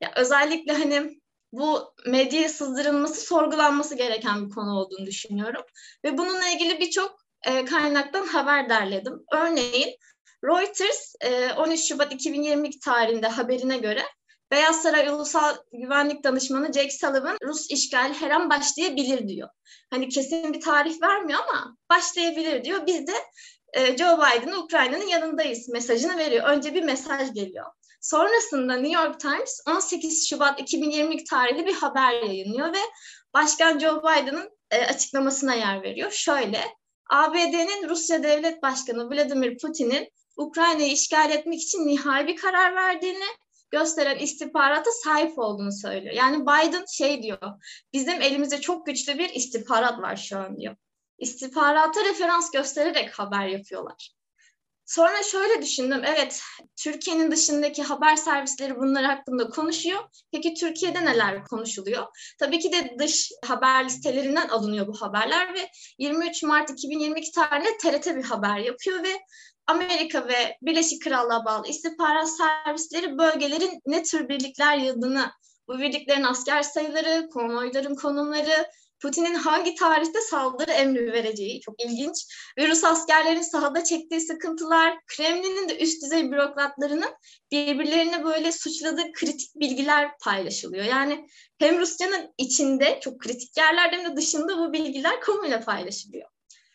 Ya, 0.00 0.12
özellikle 0.16 0.72
hani 0.72 1.20
bu 1.52 1.94
medyaya 2.06 2.48
sızdırılması, 2.48 3.20
sorgulanması 3.20 3.94
gereken 3.94 4.46
bir 4.46 4.54
konu 4.54 4.78
olduğunu 4.78 5.06
düşünüyorum. 5.06 5.62
Ve 6.04 6.18
bununla 6.18 6.48
ilgili 6.48 6.80
birçok 6.80 7.20
e, 7.46 7.64
kaynaktan 7.64 8.26
haber 8.26 8.68
derledim. 8.68 9.24
Örneğin 9.32 9.96
Reuters 10.44 11.14
e, 11.20 11.52
13 11.52 11.88
Şubat 11.88 12.12
2022 12.12 12.80
tarihinde 12.80 13.28
haberine 13.28 13.78
göre 13.78 14.02
Beyaz 14.50 14.82
Saray 14.82 15.08
Ulusal 15.08 15.56
Güvenlik 15.72 16.24
Danışmanı 16.24 16.72
Jake 16.72 16.90
Sullivan 16.90 17.38
Rus 17.42 17.70
işgal 17.70 18.14
her 18.14 18.30
an 18.30 18.50
başlayabilir 18.50 19.28
diyor. 19.28 19.48
Hani 19.90 20.08
kesin 20.08 20.52
bir 20.52 20.60
tarih 20.60 21.02
vermiyor 21.02 21.40
ama 21.48 21.76
başlayabilir 21.90 22.64
diyor. 22.64 22.86
Biz 22.86 23.06
de 23.06 23.14
e, 23.72 23.96
Joe 23.96 24.18
Biden'ın 24.18 24.62
Ukrayna'nın 24.62 25.06
yanındayız 25.06 25.68
mesajını 25.68 26.18
veriyor. 26.18 26.48
Önce 26.48 26.74
bir 26.74 26.82
mesaj 26.82 27.34
geliyor. 27.34 27.66
Sonrasında 28.00 28.76
New 28.76 29.02
York 29.02 29.20
Times 29.20 29.60
18 29.68 30.28
Şubat 30.28 30.60
2022 30.60 31.24
tarihli 31.24 31.66
bir 31.66 31.74
haber 31.74 32.12
yayınlıyor 32.12 32.72
ve 32.72 32.80
Başkan 33.34 33.78
Joe 33.78 34.02
Biden'ın 34.02 34.50
e, 34.70 34.84
açıklamasına 34.84 35.54
yer 35.54 35.82
veriyor. 35.82 36.10
Şöyle, 36.10 36.64
ABD'nin 37.10 37.88
Rusya 37.88 38.22
Devlet 38.22 38.62
Başkanı 38.62 39.10
Vladimir 39.10 39.58
Putin'in 39.58 40.08
Ukrayna'yı 40.36 40.92
işgal 40.92 41.30
etmek 41.30 41.62
için 41.62 41.86
nihai 41.86 42.26
bir 42.26 42.36
karar 42.36 42.74
verdiğini 42.74 43.24
gösteren 43.70 44.18
istihbarata 44.18 44.90
sahip 45.04 45.38
olduğunu 45.38 45.72
söylüyor. 45.72 46.14
Yani 46.14 46.42
Biden 46.42 46.84
şey 46.92 47.22
diyor, 47.22 47.38
bizim 47.92 48.22
elimizde 48.22 48.60
çok 48.60 48.86
güçlü 48.86 49.18
bir 49.18 49.28
istihbarat 49.28 50.02
var 50.02 50.16
şu 50.16 50.38
an 50.38 50.56
diyor. 50.56 50.76
İstihbarata 51.18 52.04
referans 52.04 52.50
göstererek 52.50 53.18
haber 53.18 53.46
yapıyorlar. 53.46 54.18
Sonra 54.88 55.22
şöyle 55.22 55.62
düşündüm, 55.62 56.02
evet 56.04 56.42
Türkiye'nin 56.76 57.30
dışındaki 57.30 57.82
haber 57.82 58.16
servisleri 58.16 58.76
bunlar 58.76 59.04
hakkında 59.04 59.48
konuşuyor. 59.48 60.00
Peki 60.32 60.54
Türkiye'de 60.54 61.04
neler 61.04 61.44
konuşuluyor? 61.44 62.06
Tabii 62.38 62.58
ki 62.58 62.72
de 62.72 62.96
dış 62.98 63.32
haber 63.44 63.84
listelerinden 63.84 64.48
alınıyor 64.48 64.86
bu 64.86 65.02
haberler 65.02 65.54
ve 65.54 65.68
23 65.98 66.42
Mart 66.42 66.70
2022 66.70 67.32
tarihinde 67.32 67.76
TRT 67.76 68.16
bir 68.16 68.24
haber 68.24 68.58
yapıyor 68.58 69.02
ve 69.02 69.20
Amerika 69.68 70.28
ve 70.28 70.56
Birleşik 70.62 71.02
Krallığa 71.02 71.44
bağlı 71.44 71.68
istihbarat 71.68 72.28
servisleri 72.36 73.18
bölgelerin 73.18 73.80
ne 73.86 74.02
tür 74.02 74.28
birlikler 74.28 74.78
yıldığını 74.78 75.30
Bu 75.68 75.78
birliklerin 75.78 76.22
asker 76.22 76.62
sayıları, 76.62 77.28
konvoyların 77.32 77.94
konumları, 77.94 78.66
Putin'in 79.00 79.34
hangi 79.34 79.74
tarihte 79.74 80.20
saldırı 80.20 80.70
emri 80.70 81.12
vereceği 81.12 81.60
çok 81.60 81.82
ilginç. 81.82 82.26
Ve 82.58 82.68
Rus 82.68 82.84
askerlerin 82.84 83.42
sahada 83.42 83.84
çektiği 83.84 84.20
sıkıntılar, 84.20 84.94
Kremlin'in 85.06 85.68
de 85.68 85.78
üst 85.78 86.02
düzey 86.02 86.32
bürokratlarının 86.32 87.10
birbirlerine 87.52 88.24
böyle 88.24 88.52
suçladığı 88.52 89.12
kritik 89.12 89.50
bilgiler 89.56 90.10
paylaşılıyor. 90.24 90.84
Yani 90.84 91.26
hem 91.58 91.78
Rusya'nın 91.78 92.34
içinde 92.38 93.00
çok 93.02 93.20
kritik 93.20 93.56
yerlerde 93.56 93.96
hem 93.96 94.12
de 94.12 94.16
dışında 94.16 94.58
bu 94.58 94.72
bilgiler 94.72 95.20
kamuyla 95.20 95.60
paylaşılıyor. 95.60 96.28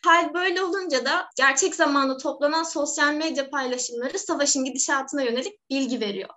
Hal 0.04 0.34
böyle 0.34 0.62
olunca 0.62 1.04
da 1.04 1.28
gerçek 1.36 1.74
zamanda 1.74 2.16
toplanan 2.16 2.62
sosyal 2.62 3.14
medya 3.14 3.50
paylaşımları 3.50 4.18
savaşın 4.18 4.64
gidişatına 4.64 5.22
yönelik 5.22 5.70
bilgi 5.70 6.00
veriyor. 6.00 6.28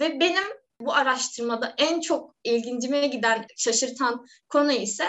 Ve 0.00 0.20
benim 0.20 0.44
bu 0.80 0.94
araştırmada 0.94 1.74
en 1.78 2.00
çok 2.00 2.34
ilgincime 2.44 3.06
giden, 3.06 3.46
şaşırtan 3.56 4.26
konu 4.48 4.72
ise 4.72 5.04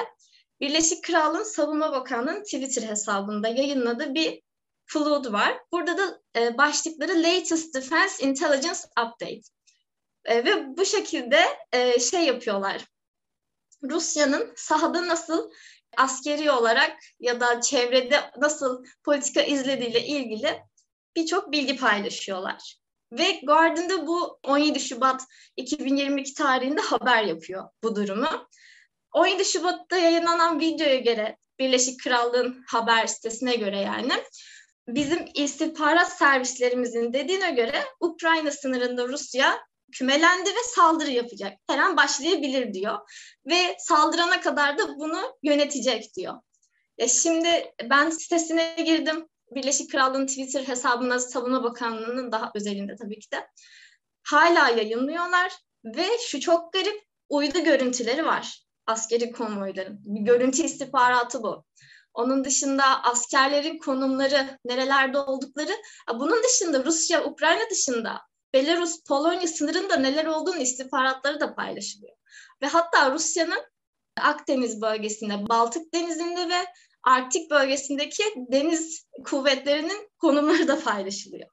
Birleşik 0.61 1.03
Krallığın 1.03 1.43
Savunma 1.43 1.91
Bakanlığı'nın 1.91 2.43
Twitter 2.43 2.83
hesabında 2.83 3.47
yayınladığı 3.47 4.13
bir 4.13 4.41
flood 4.85 5.31
var. 5.31 5.57
Burada 5.71 5.97
da 5.97 6.21
e, 6.35 6.57
başlıkları 6.57 7.23
Latest 7.23 7.75
Defense 7.75 8.27
Intelligence 8.27 8.79
Update. 8.89 9.41
E, 10.25 10.45
ve 10.45 10.77
bu 10.77 10.85
şekilde 10.85 11.39
e, 11.71 11.99
şey 11.99 12.25
yapıyorlar. 12.25 12.85
Rusya'nın 13.83 14.53
sahada 14.55 15.07
nasıl 15.07 15.51
askeri 15.97 16.51
olarak 16.51 16.97
ya 17.19 17.39
da 17.39 17.61
çevrede 17.61 18.31
nasıl 18.37 18.83
politika 19.03 19.41
izlediğiyle 19.41 20.05
ilgili 20.05 20.63
birçok 21.15 21.51
bilgi 21.51 21.77
paylaşıyorlar. 21.77 22.81
Ve 23.11 23.39
Guardian'da 23.43 24.07
bu 24.07 24.39
17 24.43 24.79
Şubat 24.79 25.21
2022 25.57 26.33
tarihinde 26.33 26.81
haber 26.81 27.23
yapıyor 27.23 27.69
bu 27.83 27.95
durumu. 27.95 28.47
17 29.13 29.45
Şubat'ta 29.45 29.97
yayınlanan 29.97 30.59
videoya 30.59 30.99
göre 30.99 31.37
Birleşik 31.59 32.03
Krallığın 32.03 32.63
haber 32.67 33.07
sitesine 33.07 33.55
göre 33.55 33.79
yani 33.79 34.13
bizim 34.87 35.25
istihbarat 35.33 36.17
servislerimizin 36.17 37.13
dediğine 37.13 37.51
göre 37.51 37.85
Ukrayna 37.99 38.51
sınırında 38.51 39.07
Rusya 39.07 39.59
kümelendi 39.91 40.49
ve 40.49 40.63
saldırı 40.75 41.11
yapacak. 41.11 41.53
Her 41.67 41.77
an 41.77 41.97
başlayabilir 41.97 42.73
diyor. 42.73 42.99
Ve 43.45 43.75
saldırana 43.79 44.41
kadar 44.41 44.77
da 44.77 44.99
bunu 44.99 45.37
yönetecek 45.43 46.15
diyor. 46.15 46.33
Ya 46.97 47.07
şimdi 47.07 47.73
ben 47.89 48.09
sitesine 48.09 48.75
girdim. 48.85 49.27
Birleşik 49.51 49.91
Krallığın 49.91 50.27
Twitter 50.27 50.63
hesabına 50.63 51.19
Savunma 51.19 51.63
Bakanlığı'nın 51.63 52.31
daha 52.31 52.51
özelinde 52.55 52.95
tabii 52.95 53.19
ki 53.19 53.31
de. 53.31 53.47
Hala 54.23 54.69
yayınlıyorlar 54.69 55.51
ve 55.85 56.05
şu 56.27 56.39
çok 56.39 56.73
garip 56.73 57.03
uydu 57.29 57.63
görüntüleri 57.63 58.25
var 58.25 58.65
askeri 58.85 59.31
konvoyların. 59.31 59.99
Bir 60.03 60.21
görüntü 60.21 60.63
istihbaratı 60.63 61.43
bu. 61.43 61.65
Onun 62.13 62.45
dışında 62.45 63.03
askerlerin 63.03 63.77
konumları, 63.77 64.59
nerelerde 64.65 65.17
oldukları. 65.17 65.71
Bunun 66.13 66.43
dışında 66.43 66.85
Rusya, 66.85 67.23
Ukrayna 67.25 67.69
dışında 67.71 68.21
Belarus, 68.53 69.03
Polonya 69.03 69.47
sınırında 69.47 69.95
neler 69.95 70.25
olduğunu 70.25 70.57
istihbaratları 70.57 71.39
da 71.39 71.55
paylaşılıyor. 71.55 72.15
Ve 72.61 72.67
hatta 72.67 73.11
Rusya'nın 73.11 73.63
Akdeniz 74.19 74.81
bölgesinde, 74.81 75.49
Baltık 75.49 75.93
Denizi'nde 75.93 76.49
ve 76.49 76.65
Arktik 77.03 77.51
bölgesindeki 77.51 78.23
deniz 78.37 79.07
kuvvetlerinin 79.25 80.09
konumları 80.19 80.67
da 80.67 80.79
paylaşılıyor. 80.79 81.49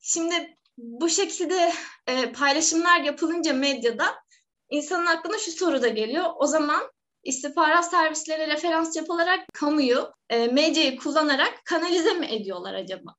Şimdi 0.00 0.56
bu 0.78 1.08
şekilde 1.08 1.72
e, 2.06 2.32
paylaşımlar 2.32 3.00
yapılınca 3.00 3.54
medyada 3.54 4.14
insanın 4.70 5.06
aklına 5.06 5.38
şu 5.38 5.50
soru 5.50 5.82
da 5.82 5.88
geliyor. 5.88 6.24
O 6.36 6.46
zaman 6.46 6.92
istihbarat 7.24 7.90
servislerine 7.90 8.48
referans 8.48 8.96
yapılarak 8.96 9.40
kamuyu, 9.54 10.12
e, 10.30 10.46
medyayı 10.46 10.96
kullanarak 10.96 11.62
kanalize 11.64 12.12
mi 12.12 12.26
ediyorlar 12.26 12.74
acaba? 12.74 13.14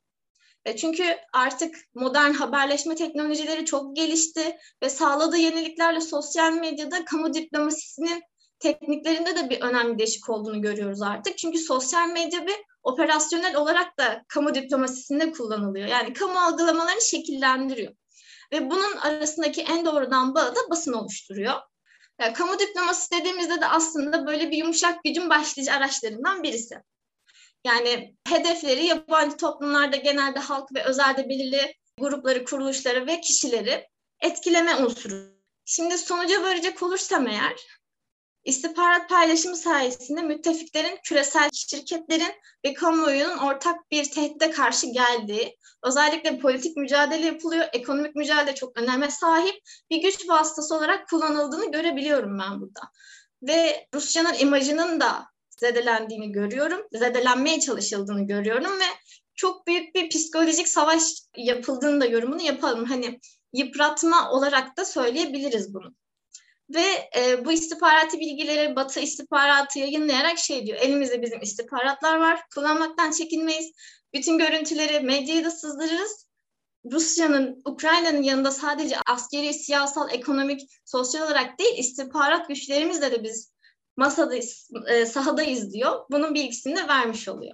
E, 0.66 0.76
çünkü 0.76 1.04
artık 1.34 1.76
modern 1.94 2.34
haberleşme 2.34 2.96
teknolojileri 2.96 3.66
çok 3.66 3.96
gelişti 3.96 4.58
ve 4.84 4.90
sağladığı 4.90 5.38
yeniliklerle 5.38 6.02
sosyal 6.02 6.54
medyada 6.54 7.06
kamu 7.06 7.34
diplomasisinin 7.34 8.24
tekniklerinde 8.60 9.36
de 9.36 9.50
bir 9.50 9.62
önemli 9.62 10.00
değişik 10.00 10.30
olduğunu 10.30 10.62
görüyoruz 10.62 11.02
artık. 11.02 11.38
Çünkü 11.38 11.58
sosyal 11.58 12.10
medya 12.10 12.48
bir 12.48 12.56
operasyonel 12.84 13.56
olarak 13.56 13.98
da 14.00 14.24
kamu 14.28 14.56
diplomasisinde 14.56 15.32
kullanılıyor. 15.32 15.88
Yani 15.88 16.14
kamu 16.14 16.40
algılamalarını 16.40 17.02
şekillendiriyor. 17.02 17.94
Ve 18.54 18.70
bunun 18.70 18.98
arasındaki 18.98 19.62
en 19.62 19.86
doğrudan 19.86 20.36
bağı 20.36 20.56
da 20.56 20.60
basın 20.70 20.94
oluşturuyor. 20.94 21.54
Yani 22.22 22.34
kamu 22.34 22.60
diploması 22.60 23.12
dediğimizde 23.12 23.62
de 23.62 23.68
aslında 23.68 24.28
böyle 24.28 24.52
bir 24.52 24.58
yumuşak 24.58 25.04
gücün 25.04 25.30
başlıca 25.30 25.74
araçlarından 25.74 26.44
birisi. 26.44 26.76
Yani 27.66 28.16
hedefleri 28.28 28.86
yabancı 28.86 29.38
toplumlarda 29.38 29.96
genelde 29.96 30.40
halk 30.40 30.76
ve 30.76 30.84
özelde 30.84 31.30
belirli 31.30 31.76
grupları, 32.00 32.46
kuruluşları 32.46 33.08
ve 33.08 33.22
kişileri 33.22 33.88
etkileme 34.22 34.76
unsuru. 34.76 35.42
Şimdi 35.66 35.98
sonuca 35.98 36.44
varacak 36.44 36.84
olursam 36.84 37.28
eğer 37.28 37.82
İstihbarat 38.44 39.10
paylaşımı 39.10 39.56
sayesinde 39.56 40.22
müttefiklerin, 40.22 41.00
küresel 41.04 41.50
şirketlerin 41.54 42.34
ve 42.66 42.74
kamuoyunun 42.74 43.38
ortak 43.38 43.92
bir 43.92 44.12
tehdide 44.12 44.52
karşı 44.52 44.88
geldiği, 44.88 45.58
özellikle 45.84 46.40
politik 46.40 46.78
mücadele 46.78 47.26
yapılıyor, 47.26 47.66
ekonomik 47.74 48.16
mücadele 48.16 48.56
çok 48.56 48.78
öneme 48.78 49.12
sahip 49.12 49.56
bir 49.90 50.02
güç 50.02 50.30
vasıtası 50.30 50.76
olarak 50.76 51.10
kullanıldığını 51.10 51.72
görebiliyorum 51.72 52.40
ben 52.40 52.62
burada. 52.62 52.82
Ve 53.42 53.88
Rusya'nın 53.94 54.34
imajının 54.34 55.00
da 55.00 55.31
zedelendiğini 55.62 56.32
görüyorum, 56.32 56.88
zedelenmeye 56.94 57.60
çalışıldığını 57.60 58.28
görüyorum 58.28 58.80
ve 58.80 58.86
çok 59.36 59.68
büyük 59.68 59.96
bir 59.96 60.10
psikolojik 60.10 60.68
savaş 60.68 61.02
yapıldığını 61.38 62.02
da 62.02 62.06
yorumunu 62.06 62.42
yapalım. 62.42 62.86
Hani 62.86 63.20
yıpratma 63.54 64.32
olarak 64.32 64.78
da 64.78 64.86
söyleyebiliriz 64.86 65.74
bunu. 65.74 65.96
Ve 66.70 67.10
e, 67.18 67.46
bu 67.46 67.52
istihbaratı 67.52 68.20
bilgileri 68.20 68.76
Batı 68.76 69.00
istihbaratı 69.00 69.80
yayınlayarak 69.80 70.38
şey 70.38 70.66
diyor. 70.66 70.78
Elimizde 70.82 71.22
bizim 71.22 71.42
istihbaratlar 71.42 72.18
var. 72.18 72.40
Kullanmaktan 72.56 73.12
çekinmeyiz. 73.12 73.72
Bütün 74.14 74.38
görüntüleri 74.38 75.00
medyaya 75.00 75.46
da 75.46 75.52
sızdırırız. 75.52 76.28
Rusya'nın, 76.92 77.62
Ukrayna'nın 77.66 78.22
yanında 78.22 78.52
sadece 78.52 78.96
askeri, 79.08 79.54
siyasal, 79.54 80.10
ekonomik, 80.12 80.62
sosyal 80.86 81.26
olarak 81.28 81.60
değil 81.60 81.78
istihbarat 81.78 82.48
güçlerimizle 82.48 83.12
de 83.12 83.24
biz 83.24 83.52
masadayız, 84.02 84.72
e, 84.88 85.06
sahadayız 85.06 85.74
diyor. 85.74 85.92
Bunun 86.12 86.34
bilgisini 86.34 86.76
de 86.76 86.88
vermiş 86.88 87.28
oluyor. 87.28 87.54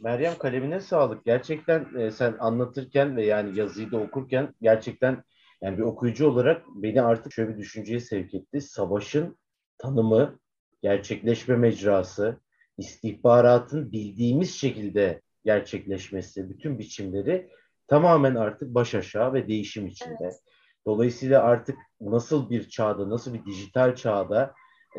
Meryem 0.00 0.38
kalemine 0.38 0.80
sağlık. 0.80 1.24
Gerçekten 1.24 1.86
e, 1.98 2.10
sen 2.10 2.36
anlatırken 2.40 3.16
ve 3.16 3.26
yani 3.26 3.58
yazıyı 3.58 3.90
da 3.90 3.96
okurken 3.96 4.54
gerçekten 4.62 5.24
yani 5.62 5.78
bir 5.78 5.82
okuyucu 5.82 6.28
olarak 6.28 6.62
beni 6.74 7.02
artık 7.02 7.32
şöyle 7.32 7.52
bir 7.52 7.58
düşünceye 7.58 8.00
sevk 8.00 8.34
etti. 8.34 8.60
Savaşın 8.60 9.38
tanımı, 9.78 10.38
gerçekleşme 10.82 11.56
mecrası, 11.56 12.40
istihbaratın 12.78 13.92
bildiğimiz 13.92 14.54
şekilde 14.54 15.22
gerçekleşmesi, 15.44 16.50
bütün 16.50 16.78
biçimleri 16.78 17.50
tamamen 17.86 18.34
artık 18.34 18.74
baş 18.74 18.94
aşağı 18.94 19.32
ve 19.32 19.48
değişim 19.48 19.86
içinde. 19.86 20.16
Evet. 20.20 20.40
Dolayısıyla 20.86 21.42
artık 21.42 21.78
nasıl 22.00 22.50
bir 22.50 22.68
çağda, 22.68 23.10
nasıl 23.10 23.34
bir 23.34 23.44
dijital 23.44 23.94
çağda 23.94 24.54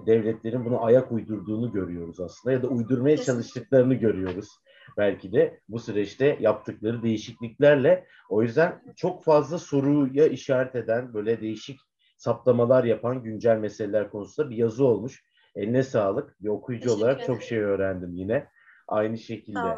devletlerin 0.06 0.66
bunu 0.66 0.84
ayak 0.84 1.12
uydurduğunu 1.12 1.72
görüyoruz 1.72 2.20
aslında 2.20 2.54
ya 2.54 2.64
da 2.64 2.68
uydurmaya 2.68 3.18
çalıştıklarını 3.18 3.94
görüyoruz 3.94 4.50
belki 4.98 5.32
de 5.32 5.60
bu 5.70 5.80
süreçte 5.80 6.38
yaptıkları 6.40 7.04
değişikliklerle. 7.04 8.08
O 8.30 8.44
yüzden 8.44 8.82
çok 8.96 9.24
fazla 9.24 9.58
soruya 9.58 10.28
işaret 10.28 10.76
eden 10.76 11.14
böyle 11.14 11.42
değişik 11.42 11.80
saptamalar 12.18 12.84
yapan 12.84 13.24
güncel 13.24 13.58
meseleler 13.58 14.10
konusunda 14.10 14.50
bir 14.50 14.56
yazı 14.56 14.86
olmuş. 14.86 15.24
Eline 15.56 15.84
sağlık. 15.84 16.42
Bir 16.42 16.50
okuyucu 16.50 16.92
olarak 16.92 17.26
çok 17.26 17.44
şey 17.44 17.60
öğrendim 17.60 18.14
yine. 18.16 18.48
Aynı 18.88 19.18
şekilde. 19.18 19.76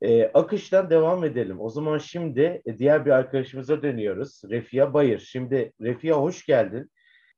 Ee, 0.00 0.30
akıştan 0.34 0.90
devam 0.90 1.24
edelim. 1.24 1.60
O 1.60 1.70
zaman 1.70 1.98
şimdi 1.98 2.62
e, 2.66 2.78
diğer 2.78 3.06
bir 3.06 3.10
arkadaşımıza 3.10 3.82
dönüyoruz. 3.82 4.42
Refia 4.50 4.94
Bayır. 4.94 5.18
Şimdi 5.18 5.72
Refia 5.80 6.16
hoş 6.16 6.46
geldin. 6.46 6.90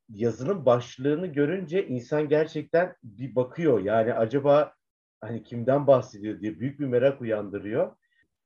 Yazının 0.09 0.67
başlığını 0.67 1.27
görünce 1.27 1.87
insan 1.87 2.29
gerçekten 2.29 2.95
bir 3.03 3.37
bakıyor. 3.37 3.81
Yani 3.81 4.15
acaba 4.15 4.73
hani 5.21 5.43
kimden 5.43 5.87
bahsediyor 5.87 6.41
diye 6.41 6.61
büyük 6.61 6.81
bir 6.81 6.87
merak 6.87 7.21
uyandırıyor. 7.21 7.97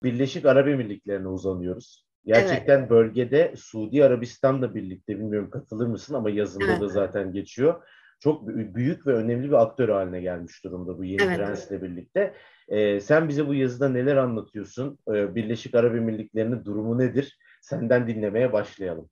Birleşik 0.03 0.47
Arap 0.47 0.69
Emirlikleri'ne 0.69 1.29
uzanıyoruz. 1.29 2.07
Gerçekten 2.27 2.79
evet. 2.79 2.91
bölgede 2.91 3.55
Suudi 3.57 4.05
Arabistan'la 4.05 4.75
birlikte 4.75 5.19
bilmiyorum 5.19 5.51
katılır 5.51 5.87
mısın 5.87 6.15
ama 6.15 6.31
yazında 6.31 6.65
evet. 6.65 6.81
da 6.81 6.89
zaten 6.89 7.33
geçiyor. 7.33 7.83
Çok 8.21 8.49
büyük 8.49 9.07
ve 9.07 9.15
önemli 9.15 9.49
bir 9.49 9.63
aktör 9.63 9.89
haline 9.89 10.21
gelmiş 10.21 10.65
durumda 10.65 10.99
bu 10.99 11.05
yeni 11.05 11.23
evet. 11.23 11.37
prensle 11.37 11.83
birlikte. 11.83 12.35
Ee, 12.69 13.01
sen 13.01 13.29
bize 13.29 13.49
bu 13.49 13.55
yazıda 13.55 13.89
neler 13.89 14.17
anlatıyorsun? 14.17 14.99
Ee, 15.09 15.35
Birleşik 15.35 15.75
Arap 15.75 15.95
Emirlikleri'nin 15.95 16.65
durumu 16.65 16.99
nedir? 16.99 17.39
Senden 17.61 18.07
dinlemeye 18.07 18.53
başlayalım. 18.53 19.11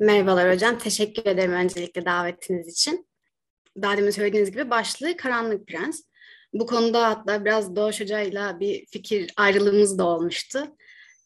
Merhabalar 0.00 0.54
hocam. 0.54 0.78
Teşekkür 0.78 1.26
ederim 1.26 1.52
öncelikle 1.52 2.04
davetiniz 2.04 2.68
için. 2.68 3.08
Daha 3.82 3.96
demin 3.96 4.10
söylediğiniz 4.10 4.50
gibi 4.50 4.70
başlığı 4.70 5.16
Karanlık 5.16 5.66
Prens. 5.66 6.02
Bu 6.52 6.66
konuda 6.66 7.08
hatta 7.08 7.44
biraz 7.44 7.76
Doğuş 7.76 8.00
Hoca'yla 8.00 8.60
bir 8.60 8.86
fikir 8.86 9.32
ayrılığımız 9.36 9.98
da 9.98 10.06
olmuştu. 10.06 10.76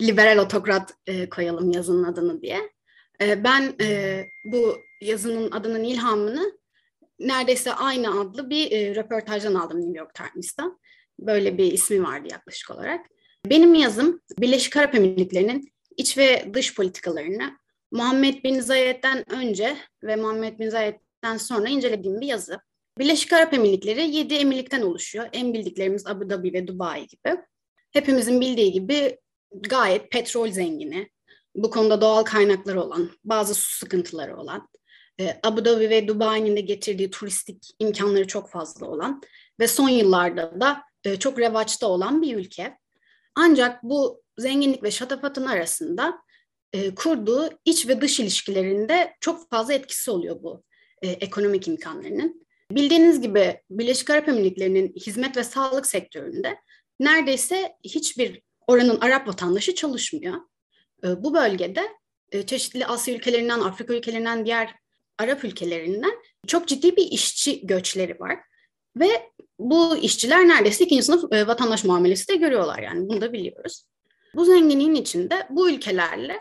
Liberal 0.03 0.39
otokrat 0.39 0.95
e, 1.07 1.29
koyalım 1.29 1.71
yazının 1.71 2.05
adını 2.05 2.43
diye. 2.43 2.73
E, 3.21 3.45
ben 3.45 3.75
e, 3.81 4.25
bu 4.45 4.77
yazının 5.01 5.51
adının 5.51 5.85
ilhamını 5.85 6.59
neredeyse 7.19 7.73
aynı 7.73 8.21
adlı 8.21 8.51
bir 8.51 8.73
e, 8.73 8.95
röportajdan 8.95 9.55
aldım 9.55 9.81
New 9.81 9.99
York 9.99 10.15
Times'tan. 10.15 10.81
Böyle 11.21 11.59
bir 11.59 11.73
ismi 11.73 12.03
vardı 12.03 12.29
yaklaşık 12.31 12.71
olarak. 12.71 13.07
Benim 13.47 13.75
yazım 13.75 14.21
Birleşik 14.39 14.77
Arap 14.77 14.95
Emirlikleri'nin 14.95 15.73
iç 15.97 16.19
ve 16.19 16.51
dış 16.55 16.75
politikalarını 16.75 17.64
Muhammed 17.95 18.45
Bin 18.45 18.61
Zayed'den 18.61 19.33
önce 19.33 19.77
ve 20.03 20.17
Muhammed 20.17 20.59
Bin 20.59 20.69
Zayed'den 20.69 21.37
sonra 21.37 21.69
incelediğim 21.69 22.21
bir 22.21 22.27
yazı. 22.27 22.61
Birleşik 22.99 23.33
Arap 23.33 23.55
Emirlikleri 23.55 24.11
7 24.11 24.35
emirlikten 24.35 24.83
oluşuyor. 24.83 25.29
En 25.33 25.55
bildiklerimiz 25.55 26.07
Abu 26.07 26.31
Dhabi 26.31 26.53
ve 26.53 26.67
Dubai 26.67 27.07
gibi. 27.07 27.37
Hepimizin 27.93 28.41
bildiği 28.41 28.73
gibi 28.73 29.19
gayet 29.53 30.11
petrol 30.11 30.49
zengini, 30.49 31.11
bu 31.55 31.71
konuda 31.71 32.01
doğal 32.01 32.23
kaynakları 32.23 32.83
olan, 32.83 33.11
bazı 33.25 33.55
su 33.55 33.79
sıkıntıları 33.79 34.37
olan, 34.37 34.69
e, 35.21 35.41
Abu 35.43 35.65
Dhabi 35.65 35.91
ve 35.91 36.09
Dubai'nin 36.09 36.57
de 36.57 36.61
getirdiği 36.61 37.11
turistik 37.11 37.71
imkanları 37.79 38.27
çok 38.27 38.51
fazla 38.51 38.87
olan 38.87 39.23
ve 39.61 39.69
son 39.69 39.89
yıllarda 39.89 40.61
da 40.61 40.83
e, 41.05 41.17
çok 41.17 41.39
revaçta 41.39 41.87
olan 41.87 42.23
bir 42.23 42.37
ülke. 42.37 42.79
Ancak 43.35 43.83
bu 43.83 44.23
zenginlik 44.39 44.83
ve 44.83 44.91
şatafatın 44.91 45.47
arasında 45.47 46.24
e, 46.75 46.95
kurduğu 46.95 47.51
iç 47.65 47.89
ve 47.89 48.01
dış 48.01 48.21
ilişkilerinde 48.21 49.17
çok 49.21 49.51
fazla 49.51 49.75
etkisi 49.75 50.11
oluyor 50.11 50.43
bu 50.43 50.63
e, 51.03 51.09
ekonomik 51.09 51.69
imkanlarının. 51.69 52.47
Bildiğiniz 52.71 53.21
gibi 53.21 53.61
Birleşik 53.71 54.11
Arap 54.11 54.29
Emirlikleri'nin 54.29 54.93
hizmet 54.93 55.37
ve 55.37 55.45
sağlık 55.45 55.87
sektöründe 55.87 56.57
neredeyse 57.01 57.77
hiçbir 57.85 58.43
oranın 58.67 59.01
Arap 59.01 59.29
vatandaşı 59.29 59.75
çalışmıyor. 59.75 60.35
E, 61.05 61.25
bu 61.25 61.35
bölgede 61.35 61.89
e, 62.33 62.47
çeşitli 62.47 62.87
Asya 62.87 63.15
ülkelerinden, 63.15 63.61
Afrika 63.61 63.95
ülkelerinden, 63.95 64.47
diğer 64.47 64.75
Arap 65.19 65.45
ülkelerinden 65.45 66.13
çok 66.47 66.69
ciddi 66.69 66.97
bir 66.97 67.07
işçi 67.07 67.67
göçleri 67.67 68.21
var. 68.21 68.39
Ve 68.97 69.31
bu 69.59 69.97
işçiler 69.97 70.49
neredeyse 70.49 70.85
ikinci 70.85 71.03
sınıf 71.03 71.33
e, 71.33 71.47
vatandaş 71.47 71.85
muamelesi 71.85 72.29
de 72.29 72.37
görüyorlar 72.37 72.79
yani 72.79 73.09
bunu 73.09 73.21
da 73.21 73.33
biliyoruz. 73.33 73.87
Bu 74.35 74.45
zenginliğin 74.45 74.95
içinde 74.95 75.47
bu 75.51 75.71
ülkelerle 75.71 76.41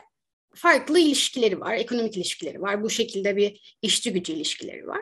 farklı 0.56 1.00
ilişkileri 1.00 1.60
var, 1.60 1.74
ekonomik 1.74 2.18
ilişkileri 2.18 2.62
var. 2.62 2.84
Bu 2.84 2.90
şekilde 2.90 3.36
bir 3.36 3.78
işçi 3.82 4.14
gücü 4.14 4.34
ilişkileri 4.34 4.88
var. 4.88 5.02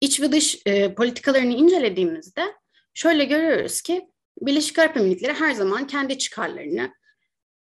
İç 0.00 0.20
ve 0.20 0.32
dış 0.32 0.62
e, 0.66 0.94
politikalarını 0.94 1.52
incelediğimizde 1.52 2.54
şöyle 2.94 3.24
görüyoruz 3.24 3.82
ki 3.82 4.08
Birleşik 4.40 4.78
Arap 4.78 4.96
Emirlikleri 4.96 5.32
her 5.32 5.54
zaman 5.54 5.86
kendi 5.86 6.18
çıkarlarını 6.18 6.94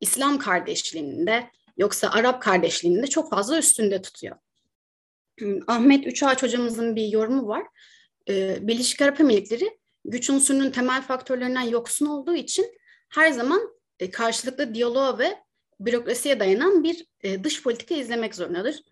İslam 0.01 0.39
kardeşliğinde 0.39 1.51
yoksa 1.77 2.10
Arap 2.10 2.41
kardeşliğinde 2.41 3.08
çok 3.08 3.29
fazla 3.29 3.58
üstünde 3.58 4.01
tutuyor. 4.01 4.36
Ahmet 5.67 6.08
Üçağaç 6.08 6.43
hocamızın 6.43 6.95
bir 6.95 7.08
yorumu 7.08 7.47
var. 7.47 7.63
Ee, 8.29 8.67
Birleşik 8.67 9.01
Arap 9.01 9.19
Emirlikleri 9.19 9.77
güç 10.06 10.29
unsurunun 10.29 10.71
temel 10.71 11.01
faktörlerinden 11.01 11.62
yoksun 11.62 12.06
olduğu 12.06 12.36
için 12.36 12.77
her 13.10 13.32
zaman 13.32 13.75
e, 13.99 14.12
karşılıklı 14.12 14.73
diyaloğa 14.73 15.17
ve 15.17 15.42
bürokrasiye 15.86 16.39
dayanan 16.39 16.84
bir 16.84 17.06
e, 17.22 17.43
dış 17.43 17.63
politika 17.63 17.96
izlemek 17.96 18.36
zorundadır 18.36 18.84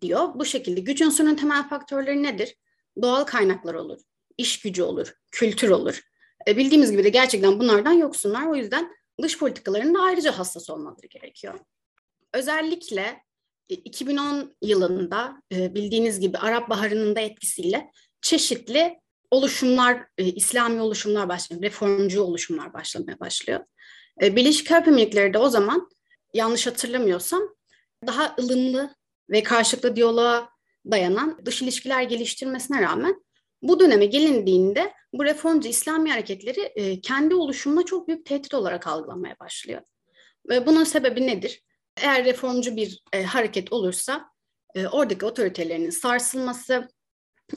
diyor. 0.00 0.28
Bu 0.34 0.44
şekilde 0.44 0.80
güç 0.80 1.02
unsurunun 1.02 1.34
temel 1.34 1.68
faktörleri 1.68 2.22
nedir? 2.22 2.56
Doğal 3.02 3.24
kaynaklar 3.24 3.74
olur, 3.74 4.00
iş 4.38 4.60
gücü 4.60 4.82
olur, 4.82 5.14
kültür 5.30 5.70
olur. 5.70 6.00
E, 6.48 6.56
bildiğimiz 6.56 6.90
gibi 6.90 7.04
de 7.04 7.08
gerçekten 7.08 7.60
bunlardan 7.60 7.92
yoksunlar. 7.92 8.46
O 8.46 8.54
yüzden 8.54 8.92
dış 9.22 9.38
politikalarında 9.38 10.02
ayrıca 10.02 10.38
hassas 10.38 10.70
olmaları 10.70 11.06
gerekiyor. 11.06 11.58
Özellikle 12.32 13.22
2010 13.68 14.56
yılında 14.62 15.42
bildiğiniz 15.52 16.20
gibi 16.20 16.38
Arap 16.38 16.70
Baharı'nın 16.70 17.16
da 17.16 17.20
etkisiyle 17.20 17.90
çeşitli 18.22 19.00
oluşumlar, 19.30 20.06
İslami 20.18 20.80
oluşumlar 20.80 21.28
başlıyor, 21.28 21.62
reformcu 21.62 22.22
oluşumlar 22.22 22.72
başlamaya 22.72 23.20
başlıyor. 23.20 23.60
Birleşik 24.20 24.72
Arap 24.72 24.88
Emirlikleri 24.88 25.34
de 25.34 25.38
o 25.38 25.48
zaman 25.48 25.88
yanlış 26.34 26.66
hatırlamıyorsam 26.66 27.42
daha 28.06 28.36
ılımlı 28.40 28.94
ve 29.30 29.42
karşılıklı 29.42 29.96
diyaloğa 29.96 30.48
dayanan 30.90 31.40
dış 31.44 31.62
ilişkiler 31.62 32.02
geliştirmesine 32.02 32.82
rağmen 32.82 33.24
bu 33.62 33.80
döneme 33.80 34.06
gelindiğinde 34.06 34.92
bu 35.12 35.24
reformcu 35.24 35.68
İslami 35.68 36.10
hareketleri 36.10 36.60
e, 36.60 37.00
kendi 37.00 37.34
oluşumuna 37.34 37.84
çok 37.84 38.08
büyük 38.08 38.26
tehdit 38.26 38.54
olarak 38.54 38.86
algılanmaya 38.86 39.36
başlıyor. 39.40 39.82
Ve 40.48 40.66
bunun 40.66 40.84
sebebi 40.84 41.26
nedir? 41.26 41.62
Eğer 41.96 42.24
reformcu 42.24 42.76
bir 42.76 43.02
e, 43.12 43.22
hareket 43.22 43.72
olursa 43.72 44.30
e, 44.74 44.86
oradaki 44.86 45.26
otoritelerinin 45.26 45.90
sarsılması, 45.90 46.88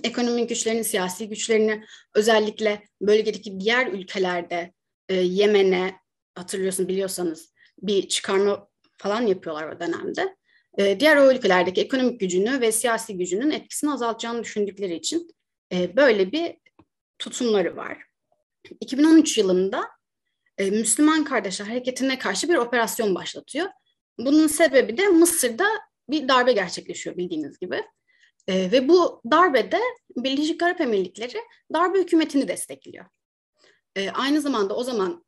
ekonomik 0.03 0.49
güçlerini, 0.49 0.83
siyasi 0.83 1.29
güçlerini 1.29 1.85
özellikle 2.15 2.83
bölgedeki 3.01 3.59
diğer 3.59 3.87
ülkelerde 3.87 4.73
e, 5.09 5.15
Yemen'e 5.15 5.95
hatırlıyorsunuz 6.35 6.89
biliyorsanız 6.89 7.54
bir 7.81 8.07
çıkarma 8.07 8.67
falan 8.97 9.21
yapıyorlar 9.21 9.75
o 9.75 9.79
dönemde. 9.79 10.35
E, 10.77 10.99
diğer 10.99 11.17
o 11.17 11.31
ülkelerdeki 11.31 11.81
ekonomik 11.81 12.19
gücünü 12.19 12.61
ve 12.61 12.71
siyasi 12.71 13.17
gücünün 13.17 13.51
etkisini 13.51 13.91
azaltacağını 13.91 14.43
düşündükleri 14.43 14.95
için 14.95 15.27
e, 15.71 15.95
böyle 15.95 16.31
bir 16.31 16.55
tutumları 17.19 17.75
var. 17.75 18.03
2013 18.81 19.37
yılında 19.37 19.83
e, 20.57 20.69
Müslüman 20.69 21.23
Kardeşler 21.23 21.65
Hareketi'ne 21.65 22.19
karşı 22.19 22.49
bir 22.49 22.55
operasyon 22.55 23.15
başlatıyor. 23.15 23.67
Bunun 24.19 24.47
sebebi 24.47 24.97
de 24.97 25.07
Mısır'da 25.07 25.67
bir 26.09 26.27
darbe 26.27 26.53
gerçekleşiyor 26.53 27.17
bildiğiniz 27.17 27.59
gibi. 27.59 27.83
E, 28.47 28.71
ve 28.71 28.89
bu 28.89 29.21
darbede 29.31 29.79
Birleşik 30.17 30.63
Arap 30.63 30.81
Emirlikleri 30.81 31.37
darbe 31.73 31.99
hükümetini 31.99 32.47
destekliyor. 32.47 33.05
E, 33.95 34.09
aynı 34.09 34.41
zamanda 34.41 34.75
o 34.75 34.83
zaman 34.83 35.25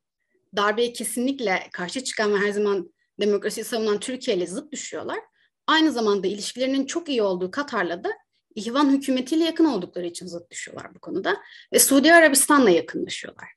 darbeye 0.55 0.93
kesinlikle 0.93 1.67
karşı 1.73 2.03
çıkan 2.03 2.33
ve 2.33 2.37
her 2.37 2.51
zaman 2.51 2.93
demokrasiyi 3.19 3.63
savunan 3.63 3.99
Türkiye 3.99 4.37
ile 4.37 4.47
zıt 4.47 4.71
düşüyorlar. 4.71 5.19
Aynı 5.67 5.91
zamanda 5.91 6.27
ilişkilerinin 6.27 6.85
çok 6.85 7.09
iyi 7.09 7.21
olduğu 7.21 7.51
Katar'la 7.51 8.03
da 8.03 8.09
İhvan 8.55 8.89
hükümetiyle 8.89 9.43
yakın 9.43 9.65
oldukları 9.65 10.05
için 10.05 10.27
zıt 10.27 10.51
düşüyorlar 10.51 10.95
bu 10.95 10.99
konuda. 10.99 11.37
Ve 11.73 11.79
Suudi 11.79 12.13
Arabistan'la 12.13 12.69
yakınlaşıyorlar. 12.69 13.49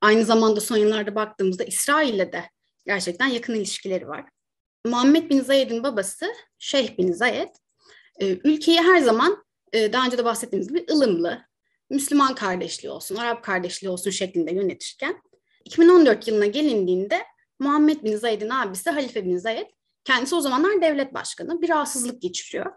Aynı 0.00 0.24
zamanda 0.24 0.60
son 0.60 0.76
yıllarda 0.76 1.14
baktığımızda 1.14 1.64
İsrail'le 1.64 2.32
de 2.32 2.50
gerçekten 2.86 3.26
yakın 3.26 3.54
ilişkileri 3.54 4.08
var. 4.08 4.24
Muhammed 4.84 5.30
Bin 5.30 5.40
Zayed'in 5.40 5.82
babası 5.82 6.26
Şeyh 6.58 6.98
Bin 6.98 7.12
Zayed 7.12 7.48
e, 8.20 8.26
ülkeyi 8.44 8.80
her 8.80 8.98
zaman 8.98 9.44
e, 9.72 9.92
daha 9.92 10.06
önce 10.06 10.18
de 10.18 10.24
bahsettiğimiz 10.24 10.68
gibi 10.68 10.86
ılımlı, 10.90 11.42
Müslüman 11.90 12.34
kardeşliği 12.34 12.92
olsun, 12.92 13.16
Arap 13.16 13.44
kardeşliği 13.44 13.90
olsun 13.90 14.10
şeklinde 14.10 14.54
yönetirken 14.54 15.22
2014 15.68 16.28
yılına 16.28 16.46
gelindiğinde 16.46 17.24
Muhammed 17.58 18.04
Bin 18.04 18.16
Zayed'in 18.16 18.50
abisi 18.50 18.90
Halife 18.90 19.24
Bin 19.24 19.38
Zayed 19.38 19.66
kendisi 20.04 20.34
o 20.34 20.40
zamanlar 20.40 20.82
devlet 20.82 21.14
başkanı 21.14 21.62
bir 21.62 21.68
rahatsızlık 21.68 22.22
geçiriyor 22.22 22.72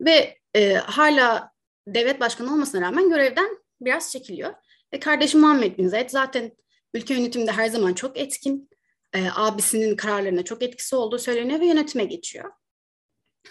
ve 0.00 0.38
e, 0.54 0.74
hala 0.74 1.52
devlet 1.86 2.20
başkanı 2.20 2.52
olmasına 2.52 2.80
rağmen 2.80 3.08
görevden 3.08 3.58
biraz 3.80 4.12
çekiliyor. 4.12 4.54
Ve 4.94 5.00
kardeşi 5.00 5.36
Muhammed 5.36 5.78
Bin 5.78 5.88
Zayed 5.88 6.10
zaten 6.10 6.52
ülke 6.94 7.14
yönetiminde 7.14 7.52
her 7.52 7.68
zaman 7.68 7.94
çok 7.94 8.18
etkin, 8.18 8.70
e, 9.12 9.26
abisinin 9.34 9.96
kararlarına 9.96 10.44
çok 10.44 10.62
etkisi 10.62 10.96
olduğu 10.96 11.18
söyleniyor 11.18 11.60
ve 11.60 11.66
yönetime 11.66 12.04
geçiyor. 12.04 12.52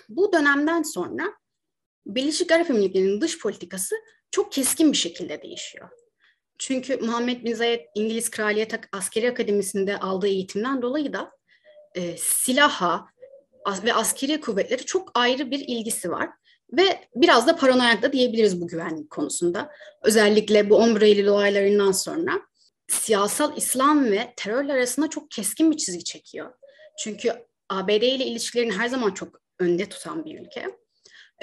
Bu 0.09 0.33
dönemden 0.33 0.81
sonra 0.81 1.33
Birleşik 2.05 2.51
Arap 2.51 2.69
Emirlikleri'nin 2.69 3.21
dış 3.21 3.39
politikası 3.39 3.95
çok 4.31 4.51
keskin 4.51 4.91
bir 4.91 4.97
şekilde 4.97 5.41
değişiyor. 5.41 5.89
Çünkü 6.61 6.97
Muhammed 6.97 7.45
Bin 7.45 7.53
Zayed 7.53 7.81
İngiliz 7.95 8.29
Kraliyet 8.29 8.73
Askeri 8.91 9.31
Akademisi'nde 9.31 9.99
aldığı 9.99 10.27
eğitimden 10.27 10.81
dolayı 10.81 11.13
da 11.13 11.31
e, 11.95 12.17
silaha 12.17 13.05
ve 13.83 13.93
askeri 13.93 14.41
kuvvetleri 14.41 14.85
çok 14.85 15.11
ayrı 15.13 15.51
bir 15.51 15.59
ilgisi 15.59 16.11
var. 16.11 16.29
Ve 16.71 17.07
biraz 17.15 17.47
da 17.47 17.55
paranoyak 17.55 18.01
da 18.01 18.13
diyebiliriz 18.13 18.61
bu 18.61 18.67
güvenlik 18.67 19.09
konusunda. 19.09 19.71
Özellikle 20.03 20.69
bu 20.69 20.75
11 20.75 21.01
Eylül 21.01 21.27
olaylarından 21.27 21.91
sonra 21.91 22.41
siyasal 22.87 23.57
İslam 23.57 24.05
ve 24.05 24.33
terörle 24.37 24.73
arasında 24.73 25.09
çok 25.09 25.31
keskin 25.31 25.71
bir 25.71 25.77
çizgi 25.77 26.03
çekiyor. 26.03 26.53
Çünkü 26.99 27.33
ABD 27.69 28.01
ile 28.01 28.25
ilişkilerini 28.25 28.73
her 28.73 28.87
zaman 28.87 29.11
çok 29.11 29.41
önde 29.59 29.89
tutan 29.89 30.25
bir 30.25 30.39
ülke. 30.39 30.65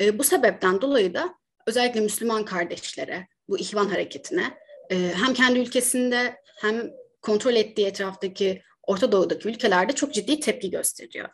E, 0.00 0.18
bu 0.18 0.24
sebepten 0.24 0.80
dolayı 0.80 1.14
da 1.14 1.34
özellikle 1.66 2.00
Müslüman 2.00 2.44
kardeşlere, 2.44 3.28
bu 3.48 3.58
ihvan 3.58 3.88
hareketine 3.88 4.58
e, 4.90 4.96
hem 4.96 5.34
kendi 5.34 5.58
ülkesinde 5.58 6.36
hem 6.60 6.90
kontrol 7.22 7.54
ettiği 7.54 7.86
etraftaki 7.86 8.62
Orta 8.82 9.12
Doğu'daki 9.12 9.48
ülkelerde 9.48 9.92
çok 9.92 10.14
ciddi 10.14 10.40
tepki 10.40 10.70
gösteriyor. 10.70 11.28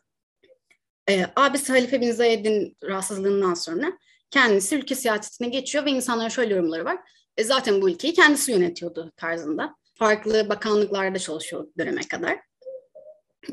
E, 1.10 1.26
abisi 1.36 1.72
Halife 1.72 2.00
bin 2.00 2.12
Zayed'in 2.12 2.76
rahatsızlığından 2.84 3.54
sonra 3.54 3.92
kendisi 4.30 4.76
ülke 4.76 4.94
siyasetine 4.94 5.48
geçiyor 5.48 5.84
ve 5.84 5.90
insanların 5.90 6.28
şöyle 6.28 6.54
yorumları 6.54 6.84
var. 6.84 6.98
E, 7.36 7.44
zaten 7.44 7.82
bu 7.82 7.90
ülkeyi 7.90 8.14
kendisi 8.14 8.52
yönetiyordu 8.52 9.12
tarzında. 9.16 9.74
Farklı 9.94 10.48
bakanlıklarda 10.48 11.18
çalışıyor 11.18 11.66
döneme 11.78 12.08
kadar. 12.08 12.40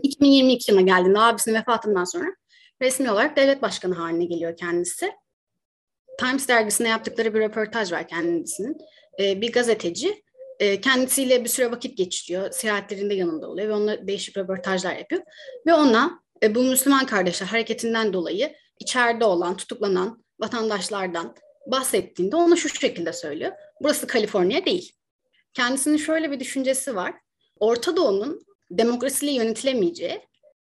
2022 0.04 0.72
yılına 0.72 0.86
geldiğinde 0.86 1.20
abisinin 1.20 1.56
vefatından 1.56 2.04
sonra 2.04 2.36
resmi 2.82 3.12
olarak 3.12 3.38
devlet 3.38 3.62
başkanı 3.62 3.96
haline 3.96 4.26
geliyor 4.26 4.58
kendisi. 4.58 5.12
Times 6.20 6.48
dergisine 6.48 6.90
yaptıkları 6.90 7.34
bir 7.34 7.40
röportaj 7.40 7.92
var 7.92 8.08
kendisinin. 8.08 8.78
E, 9.20 9.42
bir 9.42 9.52
gazeteci 9.52 10.24
e, 10.60 10.82
kendisiyle 10.82 11.44
bir 11.44 11.50
süre 11.50 11.72
vakit 11.72 11.98
geçiriyor. 11.98 12.52
Seyahatlerinde 12.52 13.14
yanında 13.14 13.48
oluyor 13.48 13.70
ve 13.70 13.74
onunla 13.74 14.08
değişik 14.08 14.38
röportajlar 14.38 14.96
yapıyor. 14.96 15.22
Ve 15.68 15.74
ona 15.74 16.24
e, 16.44 16.56
bu 16.56 16.64
Müslüman 16.64 17.06
Kardeşler 17.06 17.48
hareketinden 17.48 18.14
dolayı 18.14 18.56
içeride 18.80 19.26
olan, 19.26 19.58
tutuklanan 19.58 20.24
vatandaşlardan 20.40 21.36
bahsettiğinde 21.68 22.36
onu 22.36 22.58
şu 22.58 22.70
şekilde 22.70 23.14
söylüyor. 23.14 23.52
Burası 23.82 24.08
Kaliforniya 24.08 24.66
değil. 24.66 24.92
Kendisinin 25.54 25.98
şöyle 25.98 26.32
bir 26.32 26.40
düşüncesi 26.40 26.96
var. 26.96 27.14
Orta 27.60 27.96
Doğu'nun 27.96 28.46
demokrasiyle 28.72 29.32
yönetilemeyeceği, 29.32 30.22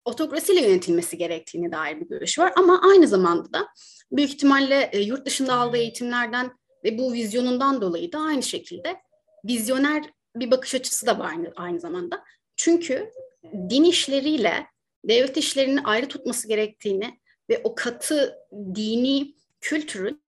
otokrasiyle 0.05 0.61
yönetilmesi 0.61 1.17
gerektiğini 1.17 1.71
dair 1.71 1.99
bir 1.99 2.07
görüş 2.07 2.39
var. 2.39 2.53
Ama 2.55 2.81
aynı 2.83 3.07
zamanda 3.07 3.53
da 3.53 3.67
büyük 4.11 4.29
ihtimalle 4.29 4.91
yurt 4.93 5.25
dışında 5.25 5.53
aldığı 5.53 5.77
eğitimlerden 5.77 6.51
ve 6.83 6.97
bu 6.97 7.13
vizyonundan 7.13 7.81
dolayı 7.81 8.11
da 8.11 8.19
aynı 8.19 8.43
şekilde 8.43 9.01
vizyoner 9.45 10.03
bir 10.35 10.51
bakış 10.51 10.75
açısı 10.75 11.05
da 11.05 11.19
var 11.19 11.29
aynı, 11.29 11.53
aynı 11.55 11.79
zamanda. 11.79 12.23
Çünkü 12.55 13.11
din 13.69 13.83
işleriyle 13.83 14.67
devlet 15.05 15.37
işlerini 15.37 15.81
ayrı 15.81 16.07
tutması 16.07 16.47
gerektiğini 16.47 17.19
ve 17.49 17.61
o 17.63 17.75
katı 17.75 18.37
dini 18.75 19.33
kültürün 19.61 20.23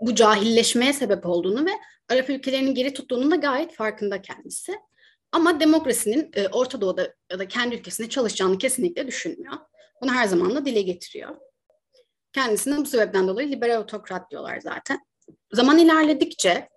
bu 0.00 0.14
cahilleşmeye 0.14 0.92
sebep 0.92 1.26
olduğunu 1.26 1.66
ve 1.66 1.70
Arap 2.08 2.30
ülkelerinin 2.30 2.74
geri 2.74 2.94
tuttuğunun 2.94 3.30
da 3.30 3.36
gayet 3.36 3.74
farkında 3.74 4.22
kendisi. 4.22 4.74
Ama 5.32 5.60
demokrasinin 5.60 6.30
e, 6.34 6.48
Orta 6.48 6.80
Doğu'da 6.80 7.14
ya 7.32 7.38
da 7.38 7.48
kendi 7.48 7.74
ülkesinde 7.74 8.08
çalışacağını 8.08 8.58
kesinlikle 8.58 9.06
düşünmüyor. 9.06 9.54
Bunu 10.02 10.12
her 10.12 10.26
zaman 10.26 10.54
da 10.54 10.66
dile 10.66 10.82
getiriyor. 10.82 11.36
Kendisine 12.32 12.76
bu 12.76 12.86
sebepten 12.86 13.28
dolayı 13.28 13.50
liberal 13.50 13.80
otokrat 13.80 14.30
diyorlar 14.30 14.60
zaten. 14.60 15.00
Zaman 15.52 15.78
ilerledikçe 15.78 16.68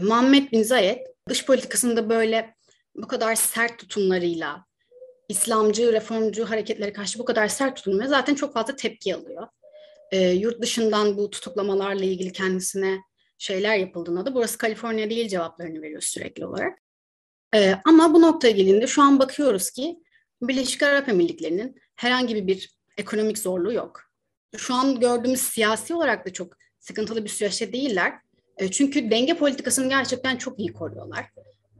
Muhammed 0.00 0.52
Bin 0.52 0.62
Zayed 0.62 1.06
dış 1.28 1.46
politikasında 1.46 2.10
böyle 2.10 2.54
bu 2.94 3.08
kadar 3.08 3.34
sert 3.34 3.78
tutumlarıyla 3.78 4.64
İslamcı, 5.28 5.92
reformcu 5.92 6.50
hareketlere 6.50 6.92
karşı 6.92 7.18
bu 7.18 7.24
kadar 7.24 7.48
sert 7.48 7.76
tutumları 7.76 8.08
zaten 8.08 8.34
çok 8.34 8.54
fazla 8.54 8.76
tepki 8.76 9.14
alıyor. 9.14 9.48
E, 10.10 10.30
yurt 10.30 10.62
dışından 10.62 11.16
bu 11.16 11.30
tutuklamalarla 11.30 12.04
ilgili 12.04 12.32
kendisine 12.32 12.98
şeyler 13.38 13.76
yapıldığında 13.76 14.26
da 14.26 14.34
burası 14.34 14.58
Kaliforniya 14.58 15.10
değil 15.10 15.28
cevaplarını 15.28 15.82
veriyor 15.82 16.02
sürekli 16.02 16.46
olarak. 16.46 16.78
E, 17.54 17.74
ama 17.84 18.14
bu 18.14 18.22
noktaya 18.22 18.50
gelince 18.50 18.86
şu 18.86 19.02
an 19.02 19.18
bakıyoruz 19.18 19.70
ki 19.70 19.96
Birleşik 20.42 20.82
Arap 20.82 21.08
Emirlikleri'nin 21.08 21.80
herhangi 21.96 22.46
bir 22.46 22.78
ekonomik 22.96 23.38
zorluğu 23.38 23.72
yok. 23.72 24.02
Şu 24.56 24.74
an 24.74 25.00
gördüğümüz 25.00 25.40
siyasi 25.40 25.94
olarak 25.94 26.26
da 26.26 26.32
çok 26.32 26.56
sıkıntılı 26.84 27.24
bir 27.24 27.28
süreçte 27.28 27.72
değiller. 27.72 28.12
E, 28.58 28.70
çünkü 28.70 29.10
denge 29.10 29.34
politikasını 29.34 29.88
gerçekten 29.88 30.36
çok 30.36 30.60
iyi 30.60 30.72
koruyorlar. 30.72 31.26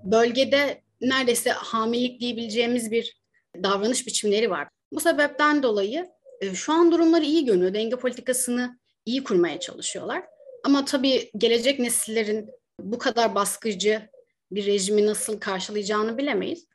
Bölgede 0.05 0.83
neredeyse 1.01 1.51
hamilelik 1.51 2.21
diyebileceğimiz 2.21 2.91
bir 2.91 3.17
davranış 3.63 4.07
biçimleri 4.07 4.51
var. 4.51 4.69
Bu 4.93 5.01
sebepten 5.01 5.63
dolayı 5.63 6.11
e, 6.41 6.55
şu 6.55 6.73
an 6.73 6.93
durumları 6.93 7.25
iyi 7.25 7.45
görünüyor. 7.45 7.75
Denge 7.75 7.97
politikasını 7.97 8.79
iyi 9.07 9.25
kurmaya 9.25 9.61
çalışıyorlar. 9.61 10.25
Ama 10.65 10.85
tabii 10.85 11.31
gelecek 11.37 11.79
nesillerin 11.79 12.51
bu 12.81 12.99
kadar 12.99 13.35
baskıcı 13.35 14.09
bir 14.51 14.67
rejimi 14.67 15.07
nasıl 15.07 15.41
karşılayacağını 15.41 16.19
bilemeyiz. 16.19 16.67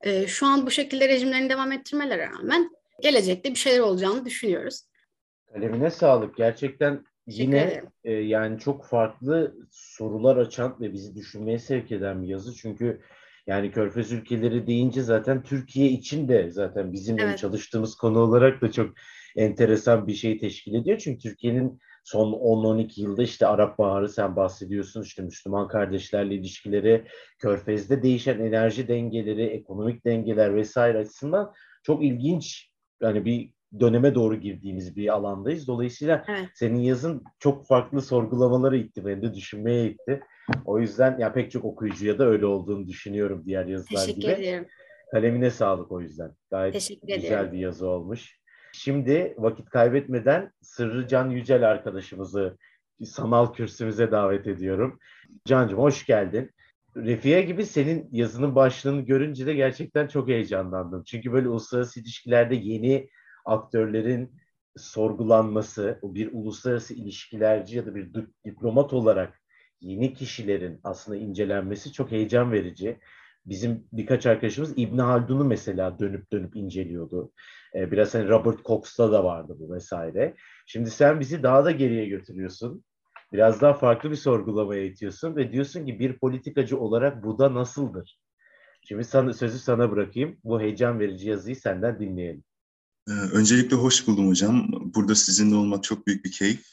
E, 0.00 0.26
şu 0.26 0.46
an 0.46 0.66
bu 0.66 0.70
şekilde 0.70 1.08
rejimlerini 1.08 1.50
devam 1.50 1.72
ettirmelerine 1.72 2.30
rağmen 2.30 2.70
gelecekte 3.02 3.50
bir 3.50 3.58
şeyler 3.58 3.80
olacağını 3.80 4.24
düşünüyoruz. 4.24 4.82
Kalemine 5.52 5.90
sağlık. 5.90 6.36
Gerçekten 6.36 7.04
yine 7.28 7.82
e, 8.04 8.12
yani 8.12 8.58
çok 8.58 8.84
farklı 8.84 9.56
sorular 9.70 10.36
açan 10.36 10.76
ve 10.80 10.92
bizi 10.92 11.14
düşünmeye 11.14 11.58
sevk 11.58 11.92
eden 11.92 12.22
bir 12.22 12.28
yazı. 12.28 12.54
Çünkü 12.54 13.00
yani 13.46 13.70
Körfez 13.70 14.12
ülkeleri 14.12 14.66
deyince 14.66 15.02
zaten 15.02 15.42
Türkiye 15.42 15.88
için 15.88 16.28
de 16.28 16.50
zaten 16.50 16.92
bizim 16.92 17.18
evet. 17.18 17.38
çalıştığımız 17.38 17.94
konu 17.94 18.18
olarak 18.18 18.62
da 18.62 18.72
çok 18.72 18.94
enteresan 19.36 20.06
bir 20.06 20.14
şey 20.14 20.38
teşkil 20.38 20.74
ediyor. 20.74 20.98
Çünkü 20.98 21.18
Türkiye'nin 21.18 21.78
son 22.04 22.32
10-12 22.32 23.00
yılda 23.00 23.22
işte 23.22 23.46
Arap 23.46 23.78
Baharı 23.78 24.08
sen 24.08 24.36
bahsediyorsun 24.36 25.02
işte 25.02 25.22
Müslüman 25.22 25.68
kardeşlerle 25.68 26.34
ilişkileri, 26.34 27.04
Körfez'de 27.38 28.02
değişen 28.02 28.40
enerji 28.40 28.88
dengeleri, 28.88 29.42
ekonomik 29.42 30.04
dengeler 30.04 30.54
vesaire 30.54 30.98
açısından 30.98 31.52
çok 31.82 32.04
ilginç 32.04 32.70
yani 33.02 33.24
bir 33.24 33.52
döneme 33.80 34.14
doğru 34.14 34.36
girdiğimiz 34.36 34.96
bir 34.96 35.14
alandayız. 35.14 35.66
Dolayısıyla 35.66 36.24
evet. 36.28 36.48
senin 36.54 36.78
yazın 36.78 37.24
çok 37.38 37.66
farklı 37.66 38.02
sorgulamaları 38.02 38.76
itti, 38.76 39.06
beni 39.06 39.22
de 39.22 39.34
düşünmeye 39.34 39.90
itti. 39.90 40.20
O 40.64 40.78
yüzden 40.78 41.18
ya 41.18 41.32
pek 41.32 41.50
çok 41.50 41.64
okuyucuya 41.64 42.18
da 42.18 42.24
öyle 42.24 42.46
olduğunu 42.46 42.86
düşünüyorum 42.86 43.42
diğer 43.46 43.66
yazılar 43.66 44.00
Teşekkür 44.00 44.20
gibi. 44.20 44.30
ederim. 44.30 44.66
Kalemine 45.10 45.50
sağlık 45.50 45.92
o 45.92 46.00
yüzden. 46.00 46.32
Gayet 46.50 46.72
Teşekkür 46.74 47.06
güzel 47.06 47.20
ederim. 47.22 47.52
bir 47.52 47.58
yazı 47.58 47.86
olmuş. 47.86 48.38
Şimdi 48.72 49.34
vakit 49.38 49.70
kaybetmeden 49.70 50.52
Sırrı 50.60 51.08
Can 51.08 51.30
Yücel 51.30 51.70
arkadaşımızı 51.70 52.58
sanal 53.04 53.52
kürsümüze 53.52 54.10
davet 54.10 54.46
ediyorum. 54.46 54.98
Can'cığım 55.44 55.78
hoş 55.78 56.06
geldin. 56.06 56.50
Refiye 56.96 57.42
gibi 57.42 57.66
senin 57.66 58.08
yazının 58.12 58.54
başlığını 58.54 59.00
görünce 59.00 59.46
de 59.46 59.54
gerçekten 59.54 60.06
çok 60.06 60.28
heyecanlandım. 60.28 61.04
Çünkü 61.04 61.32
böyle 61.32 61.48
uluslararası 61.48 62.00
ilişkilerde 62.00 62.54
yeni 62.54 63.08
aktörlerin 63.48 64.40
sorgulanması, 64.76 66.00
bir 66.02 66.30
uluslararası 66.32 66.94
ilişkilerci 66.94 67.76
ya 67.76 67.86
da 67.86 67.94
bir 67.94 68.10
diplomat 68.44 68.92
olarak 68.92 69.40
yeni 69.80 70.14
kişilerin 70.14 70.80
aslında 70.84 71.18
incelenmesi 71.18 71.92
çok 71.92 72.10
heyecan 72.10 72.52
verici. 72.52 72.98
Bizim 73.46 73.86
birkaç 73.92 74.26
arkadaşımız 74.26 74.72
İbn 74.76 74.98
Haldun'u 74.98 75.44
mesela 75.44 75.98
dönüp 75.98 76.32
dönüp 76.32 76.56
inceliyordu. 76.56 77.32
Ee, 77.74 77.90
biraz 77.90 78.14
hani 78.14 78.28
Robert 78.28 78.64
Cox'ta 78.64 79.12
da 79.12 79.24
vardı 79.24 79.56
bu 79.58 79.74
vesaire. 79.74 80.34
Şimdi 80.66 80.90
sen 80.90 81.20
bizi 81.20 81.42
daha 81.42 81.64
da 81.64 81.70
geriye 81.70 82.06
götürüyorsun. 82.06 82.84
Biraz 83.32 83.60
daha 83.60 83.74
farklı 83.74 84.10
bir 84.10 84.16
sorgulamaya 84.16 84.84
itiyorsun 84.84 85.36
ve 85.36 85.52
diyorsun 85.52 85.86
ki 85.86 85.98
bir 85.98 86.18
politikacı 86.18 86.78
olarak 86.80 87.24
bu 87.24 87.38
da 87.38 87.54
nasıldır? 87.54 88.18
Şimdi 88.82 89.04
sana, 89.04 89.32
sözü 89.32 89.58
sana 89.58 89.90
bırakayım. 89.90 90.38
Bu 90.44 90.60
heyecan 90.60 91.00
verici 91.00 91.28
yazıyı 91.28 91.56
senden 91.56 92.00
dinleyelim. 92.00 92.44
Ee, 93.08 93.12
öncelikle 93.12 93.76
hoş 93.76 94.06
buldum 94.06 94.28
hocam. 94.28 94.68
Burada 94.94 95.14
sizinle 95.14 95.54
olmak 95.54 95.84
çok 95.84 96.06
büyük 96.06 96.24
bir 96.24 96.32
keyif. 96.32 96.66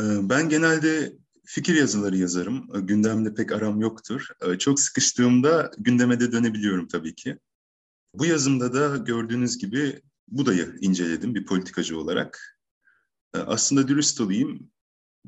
Ee, 0.00 0.28
ben 0.28 0.48
genelde 0.48 1.12
fikir 1.44 1.74
yazıları 1.74 2.16
yazarım. 2.16 2.68
Ee, 2.74 2.80
gündemle 2.80 3.34
pek 3.34 3.52
aram 3.52 3.80
yoktur. 3.80 4.28
Çok 4.58 4.80
sıkıştığımda 4.80 5.70
gündeme 5.78 6.20
de 6.20 6.32
dönebiliyorum 6.32 6.88
tabii 6.88 7.14
ki. 7.14 7.38
Bu 8.14 8.26
yazımda 8.26 8.72
da 8.72 8.96
gördüğünüz 8.96 9.58
gibi 9.58 10.02
Buda'yı 10.28 10.76
inceledim 10.80 11.34
bir 11.34 11.46
politikacı 11.46 11.98
olarak. 11.98 12.58
Aslında 13.34 13.88
dürüst 13.88 14.20
olayım, 14.20 14.70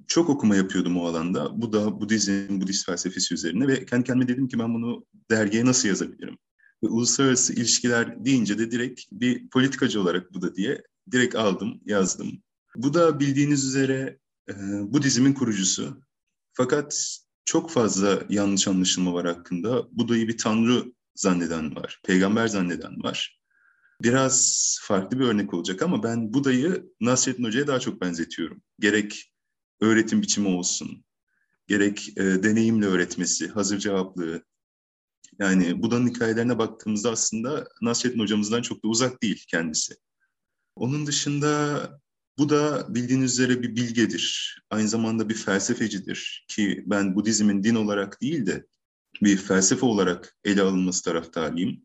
çok 0.07 0.31
okuma 0.31 0.57
yapıyordum 0.57 0.97
o 0.97 1.07
alanda. 1.07 1.63
Buda, 1.63 2.01
Budizm, 2.01 2.61
Budist 2.61 2.87
felsefesi 2.87 3.35
üzerine 3.35 3.69
ve 3.69 3.87
kendi 3.87 4.05
kendime 4.05 4.29
dedim 4.29 4.49
ki 4.49 4.59
ben 4.59 4.75
bunu 4.75 5.07
dergiye 5.31 5.65
nasıl 5.65 5.89
yazabilirim? 5.89 6.39
Ve 6.83 6.89
uluslararası 6.89 7.53
ilişkiler 7.53 8.25
deyince 8.25 8.59
de 8.59 8.71
direkt 8.71 9.01
bir 9.13 9.49
politikacı 9.49 10.01
olarak 10.01 10.35
Buda 10.35 10.55
diye 10.57 10.83
direkt 11.11 11.35
aldım, 11.35 11.81
yazdım. 11.85 12.43
Bu 12.77 12.95
da 12.95 13.21
bildiğiniz 13.21 13.65
üzere 13.65 14.19
e, 14.49 14.55
Budizmin 14.93 15.33
kurucusu. 15.33 16.03
Fakat 16.53 17.19
çok 17.45 17.71
fazla 17.71 18.23
yanlış 18.29 18.69
anlaşılma 18.69 19.15
var 19.15 19.27
hakkında. 19.27 19.89
Buda'yı 19.93 20.29
bir 20.29 20.39
tanrı 20.39 20.93
zanneden 21.15 21.77
var, 21.77 22.01
peygamber 22.05 22.49
zanneden 22.49 23.03
var. 23.03 23.41
Biraz 24.03 24.79
farklı 24.83 25.19
bir 25.19 25.25
örnek 25.25 25.55
olacak 25.55 25.83
ama 25.83 26.03
ben 26.03 26.35
Buda'yı 26.35 26.93
Nasrettin 27.01 27.45
Hoca'ya 27.45 27.67
daha 27.67 27.81
çok 27.81 28.01
benzetiyorum. 28.01 28.63
Gerek 28.81 29.33
öğretim 29.81 30.23
biçimi 30.23 30.49
olsun, 30.49 31.05
gerek 31.67 32.09
e, 32.17 32.23
deneyimle 32.23 32.87
öğretmesi, 32.87 33.49
hazır 33.49 33.79
cevaplığı. 33.79 34.43
Yani 35.39 35.83
Buda'nın 35.83 36.09
hikayelerine 36.09 36.59
baktığımızda 36.59 37.11
aslında 37.11 37.69
Nasrettin 37.83 38.21
Hocamızdan 38.21 38.63
çok 38.63 38.85
da 38.85 38.89
uzak 38.89 39.23
değil 39.23 39.45
kendisi. 39.49 39.95
Onun 40.77 41.07
dışında 41.07 41.91
bu 42.39 42.49
da 42.49 42.95
bildiğiniz 42.95 43.33
üzere 43.33 43.63
bir 43.63 43.77
bilgedir. 43.77 44.57
Aynı 44.71 44.89
zamanda 44.89 45.29
bir 45.29 45.35
felsefecidir 45.35 46.47
ki 46.49 46.85
ben 46.87 47.15
Budizmin 47.15 47.65
din 47.65 47.75
olarak 47.75 48.21
değil 48.21 48.47
de 48.47 48.67
bir 49.23 49.37
felsefe 49.37 49.87
olarak 49.87 50.37
ele 50.45 50.63
alınması 50.63 51.05
taraftarıyım. 51.05 51.83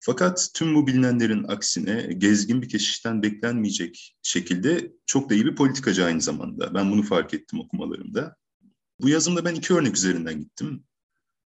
Fakat 0.00 0.50
tüm 0.54 0.74
bu 0.74 0.86
bilinenlerin 0.86 1.44
aksine 1.44 2.12
gezgin 2.18 2.62
bir 2.62 2.68
keşişten 2.68 3.22
beklenmeyecek 3.22 4.16
şekilde 4.22 4.92
çok 5.06 5.30
da 5.30 5.34
iyi 5.34 5.46
bir 5.46 5.56
politikacı 5.56 6.04
aynı 6.04 6.20
zamanda. 6.20 6.74
Ben 6.74 6.90
bunu 6.90 7.02
fark 7.02 7.34
ettim 7.34 7.60
okumalarımda. 7.60 8.36
Bu 9.00 9.08
yazımda 9.08 9.44
ben 9.44 9.54
iki 9.54 9.74
örnek 9.74 9.96
üzerinden 9.96 10.40
gittim. 10.40 10.84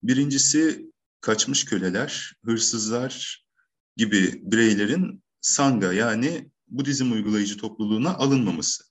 Birincisi 0.03 0.90
kaçmış 1.21 1.65
köleler, 1.65 2.33
hırsızlar 2.45 3.45
gibi 3.97 4.41
bireylerin 4.43 5.23
Sangha 5.41 5.93
yani 5.93 6.51
Budizm 6.67 7.11
uygulayıcı 7.11 7.57
topluluğuna 7.57 8.15
alınmaması. 8.15 8.83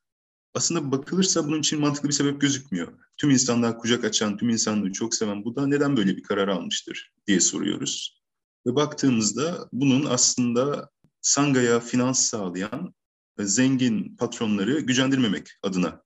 Aslında 0.54 0.92
bakılırsa 0.92 1.46
bunun 1.46 1.60
için 1.60 1.80
mantıklı 1.80 2.08
bir 2.08 2.14
sebep 2.14 2.40
gözükmüyor. 2.40 2.92
Tüm 3.16 3.30
insanlar 3.30 3.78
kucak 3.78 4.04
açan, 4.04 4.36
tüm 4.36 4.48
insanlığı 4.48 4.92
çok 4.92 5.14
seven 5.14 5.44
Buda 5.44 5.66
neden 5.66 5.96
böyle 5.96 6.16
bir 6.16 6.22
karar 6.22 6.48
almıştır 6.48 7.12
diye 7.26 7.40
soruyoruz. 7.40 8.22
Ve 8.66 8.74
baktığımızda 8.74 9.68
bunun 9.72 10.04
aslında 10.04 10.90
Sangha'ya 11.20 11.80
finans 11.80 12.26
sağlayan 12.26 12.94
zengin 13.38 14.16
patronları 14.16 14.80
gücendirmemek 14.80 15.48
adına 15.62 16.02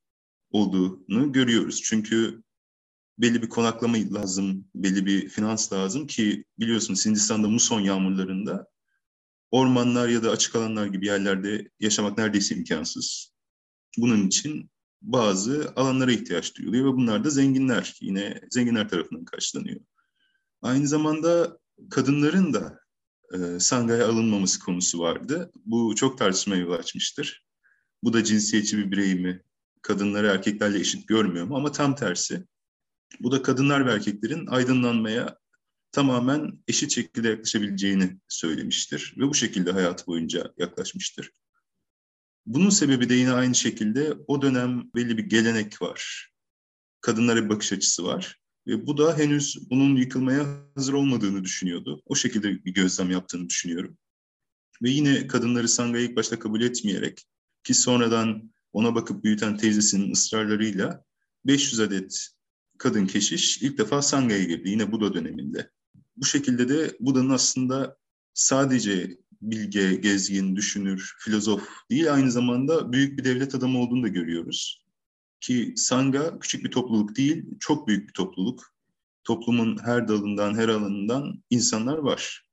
olduğunu 0.51 1.33
görüyoruz. 1.33 1.83
Çünkü 1.85 2.43
belli 3.19 3.43
bir 3.43 3.49
konaklama 3.49 3.99
lazım, 4.11 4.65
belli 4.75 5.07
bir 5.07 5.29
finans 5.29 5.73
lazım 5.73 6.07
ki 6.07 6.45
biliyorsunuz 6.59 7.07
Hindistan'da 7.07 7.49
muson 7.49 7.81
yağmurlarında 7.81 8.69
ormanlar 9.51 10.09
ya 10.09 10.23
da 10.23 10.31
açık 10.31 10.57
alanlar 10.57 10.87
gibi 10.87 11.07
yerlerde 11.07 11.71
yaşamak 11.81 12.19
neredeyse 12.19 12.55
imkansız. 12.55 13.33
Bunun 13.99 14.27
için 14.27 14.71
bazı 15.03 15.73
alanlara 15.77 16.13
ihtiyaç 16.13 16.57
duyuluyor 16.57 16.93
ve 16.93 16.97
bunlar 16.97 17.25
da 17.25 17.31
zenginler, 17.31 17.97
yine 18.01 18.41
zenginler 18.51 18.89
tarafından 18.89 19.25
karşılanıyor. 19.25 19.81
Aynı 20.63 20.89
zamanda 20.89 21.59
kadınların 21.91 22.55
da 22.55 22.81
e, 23.35 23.61
Sangay'a 23.61 24.09
alınmaması 24.09 24.61
konusu 24.61 24.99
vardı. 24.99 25.51
Bu 25.65 25.95
çok 25.95 26.19
tartışmaya 26.19 26.61
yol 26.61 26.73
açmıştır. 26.73 27.45
Bu 28.03 28.13
da 28.13 28.25
cinsiyetçi 28.25 28.79
bir 28.79 28.91
birey 28.91 29.15
mi? 29.15 29.43
Kadınları 29.83 30.27
erkeklerle 30.27 30.81
eşit 30.81 31.09
görmüyor 31.09 31.47
mu? 31.47 31.57
Ama 31.57 31.73
tam 31.73 31.95
tersi. 31.95 32.45
Bu 33.21 33.33
da 33.33 33.43
kadınlar 33.43 33.87
ve 33.87 33.93
erkeklerin 33.93 34.47
aydınlanmaya 34.47 35.39
tamamen 35.93 36.59
eşit 36.69 36.95
şekilde 36.95 37.29
yaklaşabileceğini 37.29 38.19
söylemiştir. 38.29 39.15
Ve 39.19 39.29
bu 39.29 39.35
şekilde 39.35 39.73
hayatı 39.73 40.07
boyunca 40.07 40.55
yaklaşmıştır. 40.59 41.31
Bunun 42.47 42.71
sebebi 42.71 43.09
de 43.09 43.15
yine 43.15 43.33
aynı 43.33 43.55
şekilde 43.55 44.15
o 44.27 44.43
dönem 44.43 44.91
belli 44.95 45.19
bir 45.19 45.25
gelenek 45.25 45.83
var. 45.83 46.31
Kadınlara 47.01 47.45
bir 47.45 47.49
bakış 47.49 47.73
açısı 47.73 48.05
var. 48.05 48.41
Ve 48.67 48.87
bu 48.87 48.99
da 48.99 49.19
henüz 49.19 49.71
bunun 49.71 49.97
yıkılmaya 49.97 50.47
hazır 50.75 50.93
olmadığını 50.93 51.45
düşünüyordu. 51.45 52.03
O 52.07 52.15
şekilde 52.15 52.65
bir 52.65 52.75
gözlem 52.75 53.11
yaptığını 53.11 53.49
düşünüyorum. 53.49 53.99
Ve 54.83 54.91
yine 54.91 55.27
kadınları 55.27 55.69
Sanga'yı 55.69 56.09
ilk 56.09 56.17
başta 56.17 56.39
kabul 56.39 56.61
etmeyerek 56.61 57.27
ki 57.65 57.75
sonradan 57.75 58.53
ona 58.73 58.95
bakıp 58.95 59.25
büyüten 59.25 59.57
teyzesinin 59.57 60.13
ısrarlarıyla 60.13 61.05
500 61.47 61.81
adet 61.81 62.29
kadın 62.79 63.07
keşiş 63.07 63.63
ilk 63.63 63.79
defa 63.79 64.03
Sanga'ya 64.03 64.45
girdi 64.45 64.69
yine 64.69 64.93
Buda 64.93 65.15
döneminde. 65.15 65.71
Bu 66.17 66.25
şekilde 66.25 66.69
de 66.69 66.97
Buda'nın 67.01 67.31
aslında 67.31 67.97
sadece 68.35 69.19
bilge, 69.43 69.95
gezgin, 69.95 70.57
düşünür, 70.57 71.15
filozof 71.19 71.69
değil 71.91 72.15
aynı 72.15 72.31
zamanda 72.31 72.93
büyük 72.93 73.19
bir 73.19 73.25
devlet 73.25 73.55
adamı 73.55 73.79
olduğunu 73.79 74.03
da 74.03 74.09
görüyoruz. 74.09 74.85
Ki 75.41 75.75
Sangha 75.77 76.39
küçük 76.39 76.65
bir 76.65 76.71
topluluk 76.71 77.17
değil, 77.17 77.45
çok 77.61 77.89
büyük 77.89 78.09
bir 78.09 78.13
topluluk. 78.13 78.75
Toplumun 79.25 79.79
her 79.85 80.09
dalından, 80.09 80.55
her 80.55 80.69
alanından 80.69 81.43
insanlar 81.51 81.99
var. 81.99 82.45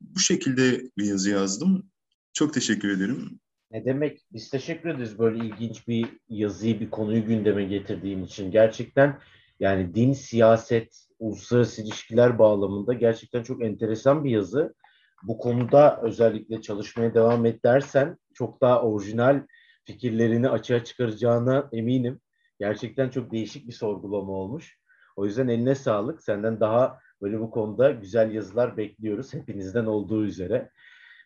Bu 0.00 0.18
şekilde 0.18 0.90
bir 0.98 1.04
yazı 1.04 1.30
yazdım. 1.30 1.90
Çok 2.32 2.54
teşekkür 2.54 2.88
ederim. 2.88 3.40
Ne 3.70 3.84
demek? 3.84 4.26
Biz 4.32 4.50
teşekkür 4.50 4.88
ederiz 4.88 5.18
böyle 5.18 5.46
ilginç 5.46 5.88
bir 5.88 6.06
yazıyı, 6.28 6.80
bir 6.80 6.90
konuyu 6.90 7.26
gündeme 7.26 7.64
getirdiğin 7.64 8.24
için. 8.24 8.50
Gerçekten 8.50 9.18
yani 9.60 9.94
din, 9.94 10.12
siyaset, 10.12 11.06
uluslararası 11.18 11.82
ilişkiler 11.82 12.38
bağlamında 12.38 12.92
gerçekten 12.92 13.42
çok 13.42 13.64
enteresan 13.64 14.24
bir 14.24 14.30
yazı. 14.30 14.74
Bu 15.22 15.38
konuda 15.38 16.00
özellikle 16.02 16.62
çalışmaya 16.62 17.14
devam 17.14 17.46
et 17.46 17.64
dersen 17.64 18.18
çok 18.34 18.60
daha 18.60 18.82
orijinal 18.82 19.42
fikirlerini 19.84 20.48
açığa 20.48 20.84
çıkaracağına 20.84 21.68
eminim. 21.72 22.20
Gerçekten 22.60 23.08
çok 23.08 23.32
değişik 23.32 23.68
bir 23.68 23.72
sorgulama 23.72 24.32
olmuş. 24.32 24.78
O 25.16 25.24
yüzden 25.24 25.48
eline 25.48 25.74
sağlık. 25.74 26.22
Senden 26.22 26.60
daha 26.60 26.98
böyle 27.22 27.40
bu 27.40 27.50
konuda 27.50 27.90
güzel 27.90 28.34
yazılar 28.34 28.76
bekliyoruz. 28.76 29.34
Hepinizden 29.34 29.86
olduğu 29.86 30.24
üzere. 30.24 30.70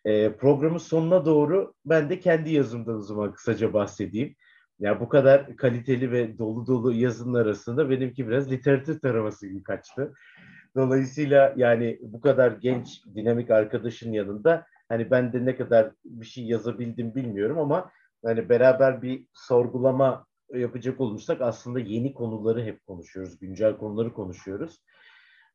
E, 0.04 0.32
programın 0.36 0.78
sonuna 0.78 1.24
doğru 1.24 1.74
ben 1.84 2.10
de 2.10 2.20
kendi 2.20 2.52
yazımdan 2.52 3.18
o 3.18 3.32
kısaca 3.32 3.72
bahsedeyim. 3.72 4.36
Ya 4.82 5.00
bu 5.00 5.08
kadar 5.08 5.56
kaliteli 5.56 6.12
ve 6.12 6.38
dolu 6.38 6.66
dolu 6.66 6.92
yazının 6.92 7.34
arasında 7.34 7.90
benimki 7.90 8.28
biraz 8.28 8.50
literatür 8.50 9.00
taraması 9.00 9.46
gibi 9.46 9.62
kaçtı. 9.62 10.12
Dolayısıyla 10.76 11.54
yani 11.56 11.98
bu 12.02 12.20
kadar 12.20 12.52
genç, 12.52 13.02
dinamik 13.14 13.50
arkadaşın 13.50 14.12
yanında 14.12 14.66
hani 14.88 15.10
ben 15.10 15.32
de 15.32 15.44
ne 15.44 15.56
kadar 15.56 15.92
bir 16.04 16.26
şey 16.26 16.44
yazabildim 16.44 17.14
bilmiyorum 17.14 17.58
ama 17.58 17.90
hani 18.24 18.48
beraber 18.48 19.02
bir 19.02 19.26
sorgulama 19.34 20.26
yapacak 20.54 21.00
olursak 21.00 21.40
aslında 21.40 21.78
yeni 21.78 22.14
konuları 22.14 22.62
hep 22.64 22.86
konuşuyoruz, 22.86 23.38
güncel 23.38 23.76
konuları 23.76 24.12
konuşuyoruz. 24.12 24.82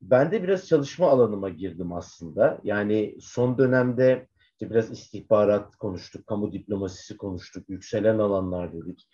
Ben 0.02 0.32
de 0.32 0.44
biraz 0.44 0.68
çalışma 0.68 1.08
alanıma 1.08 1.50
girdim 1.50 1.94
aslında. 1.94 2.60
Yani 2.64 3.18
son 3.22 3.58
dönemde 3.58 4.28
işte 4.58 4.70
biraz 4.70 4.92
istihbarat 4.92 5.76
konuştuk, 5.76 6.28
kamu 6.28 6.52
diplomasisi 6.52 7.18
konuştuk, 7.18 7.70
yükselen 7.70 8.20
alanlar 8.20 8.74
dedik. 8.74 9.08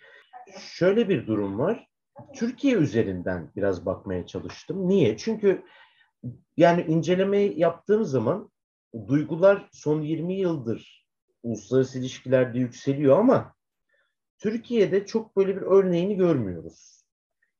Şöyle 0.58 1.08
bir 1.08 1.26
durum 1.26 1.58
var. 1.58 1.88
Türkiye 2.34 2.74
üzerinden 2.74 3.52
biraz 3.56 3.86
bakmaya 3.86 4.26
çalıştım. 4.26 4.88
Niye? 4.88 5.16
Çünkü 5.16 5.62
yani 6.56 6.82
inceleme 6.82 7.38
yaptığım 7.38 8.04
zaman 8.04 8.50
duygular 9.08 9.68
son 9.72 10.02
20 10.02 10.34
yıldır 10.34 11.06
uluslararası 11.42 11.98
ilişkilerde 11.98 12.58
yükseliyor 12.58 13.18
ama 13.18 13.54
Türkiye'de 14.38 15.06
çok 15.06 15.36
böyle 15.36 15.56
bir 15.56 15.62
örneğini 15.62 16.16
görmüyoruz. 16.16 17.04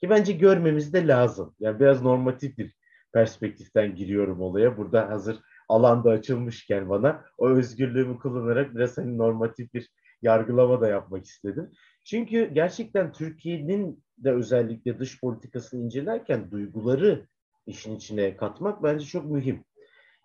Ki 0.01 0.11
bence 0.11 0.33
görmemiz 0.33 0.92
de 0.92 1.07
lazım. 1.07 1.55
Yani 1.61 1.81
biraz 1.81 2.03
normatif 2.03 2.59
bir 2.59 2.75
perspektiften 3.12 3.97
giriyorum 3.97 4.40
olaya. 4.40 4.77
Burada 4.77 5.11
hazır 5.11 5.40
alanda 5.68 6.11
açılmışken 6.11 6.88
bana 6.88 7.24
o 7.38 7.48
özgürlüğümü 7.48 8.18
kullanarak 8.18 8.74
biraz 8.74 8.98
hani 8.98 9.18
normatif 9.18 9.74
bir 9.74 9.90
yargılama 10.22 10.81
da 10.81 10.88
yapmak 10.88 11.24
istedim. 11.24 11.70
Çünkü 12.05 12.50
gerçekten 12.55 13.12
Türkiye'nin 13.12 14.05
de 14.18 14.33
özellikle 14.33 14.98
dış 14.98 15.20
politikasını 15.20 15.85
incelerken 15.85 16.50
duyguları 16.50 17.27
işin 17.66 17.96
içine 17.96 18.37
katmak 18.37 18.83
bence 18.83 19.05
çok 19.05 19.24
mühim. 19.24 19.64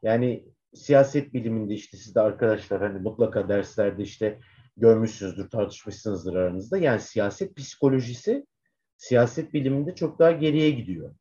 Yani 0.03 0.45
siyaset 0.73 1.33
biliminde 1.33 1.73
işte 1.73 1.97
siz 1.97 2.15
de 2.15 2.21
arkadaşlar 2.21 2.81
hani 2.81 2.99
mutlaka 2.99 3.49
derslerde 3.49 4.03
işte 4.03 4.39
görmüşsünüzdür, 4.77 5.49
tartışmışsınızdır 5.49 6.35
aranızda. 6.35 6.77
Yani 6.77 6.99
siyaset 6.99 7.55
psikolojisi 7.55 8.45
siyaset 8.97 9.53
biliminde 9.53 9.95
çok 9.95 10.19
daha 10.19 10.31
geriye 10.31 10.71
gidiyor. 10.71 11.15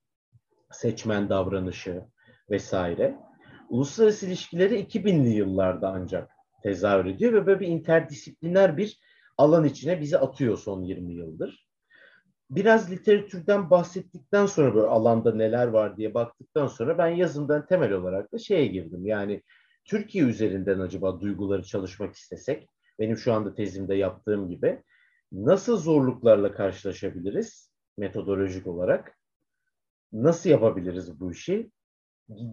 Seçmen 0.71 1.29
davranışı 1.29 2.05
vesaire. 2.51 3.28
Uluslararası 3.69 4.27
ilişkileri 4.27 4.81
2000'li 4.81 5.29
yıllarda 5.29 5.89
ancak 5.89 6.31
tezahür 6.63 7.05
ediyor 7.05 7.33
ve 7.33 7.47
böyle 7.47 7.61
bir 7.61 7.67
interdisipliner 7.67 8.77
bir 8.77 9.01
alan 9.39 9.65
içine 9.65 10.01
bizi 10.01 10.19
atıyor 10.19 10.59
son 10.59 10.83
20 10.83 11.15
yıldır. 11.15 11.69
Biraz 12.51 12.91
literatürden 12.91 13.71
bahsettikten 13.71 14.47
sonra 14.47 14.75
böyle 14.75 14.87
alanda 14.87 15.35
neler 15.35 15.67
var 15.67 15.97
diye 15.97 16.15
baktıktan 16.15 16.67
sonra 16.67 16.99
ben 16.99 17.09
yazımdan 17.09 17.67
temel 17.67 17.93
olarak 17.93 18.33
da 18.33 18.39
şeye 18.39 18.67
girdim. 18.67 19.07
Yani 19.07 19.43
Türkiye 19.85 20.25
üzerinden 20.25 20.81
acaba 20.81 21.21
duyguları 21.21 21.63
çalışmak 21.63 22.15
istesek 22.15 22.69
benim 22.99 23.17
şu 23.17 23.33
anda 23.33 23.55
tezimde 23.55 23.95
yaptığım 23.95 24.49
gibi 24.49 24.83
nasıl 25.33 25.77
zorluklarla 25.77 26.53
karşılaşabiliriz 26.53 27.73
metodolojik 27.99 28.67
olarak? 28.67 29.19
Nasıl 30.13 30.51
yapabiliriz 30.51 31.21
bu 31.21 31.33
işi? 31.33 31.71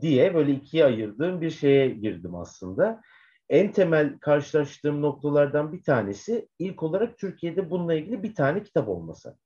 Diye 0.01 0.34
böyle 0.34 0.51
ikiye 0.51 0.86
ayırdığım 0.86 1.41
bir 1.41 1.49
şeye 1.49 1.89
girdim 1.89 2.36
aslında. 2.36 3.01
En 3.49 3.71
temel 3.71 4.19
karşılaştığım 4.19 5.01
noktalardan 5.01 5.73
bir 5.73 5.84
tanesi 5.84 6.47
ilk 6.59 6.84
olarak 6.84 7.17
Türkiye'de 7.17 7.69
bununla 7.69 7.93
ilgili 7.93 8.23
bir 8.23 8.36
tane 8.36 8.63
kitap 8.63 8.89
olması. 8.89 9.38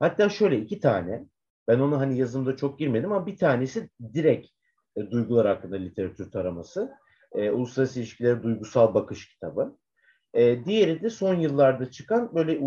Hatta 0.00 0.28
şöyle 0.28 0.58
iki 0.58 0.80
tane. 0.80 1.24
Ben 1.68 1.78
onu 1.78 2.00
hani 2.00 2.18
yazımda 2.18 2.56
çok 2.56 2.78
girmedim 2.78 3.12
ama 3.12 3.26
bir 3.26 3.36
tanesi 3.36 3.90
direkt 4.14 4.48
e, 4.96 5.10
duygular 5.10 5.46
hakkında 5.46 5.76
literatür 5.76 6.30
taraması. 6.30 6.92
E, 7.32 7.50
Uluslararası 7.50 8.00
İlişkiler 8.00 8.42
Duygusal 8.42 8.94
Bakış 8.94 9.28
kitabı. 9.28 9.78
E, 10.34 10.64
diğeri 10.64 11.02
de 11.02 11.10
son 11.10 11.34
yıllarda 11.34 11.90
çıkan 11.90 12.34
böyle 12.34 12.60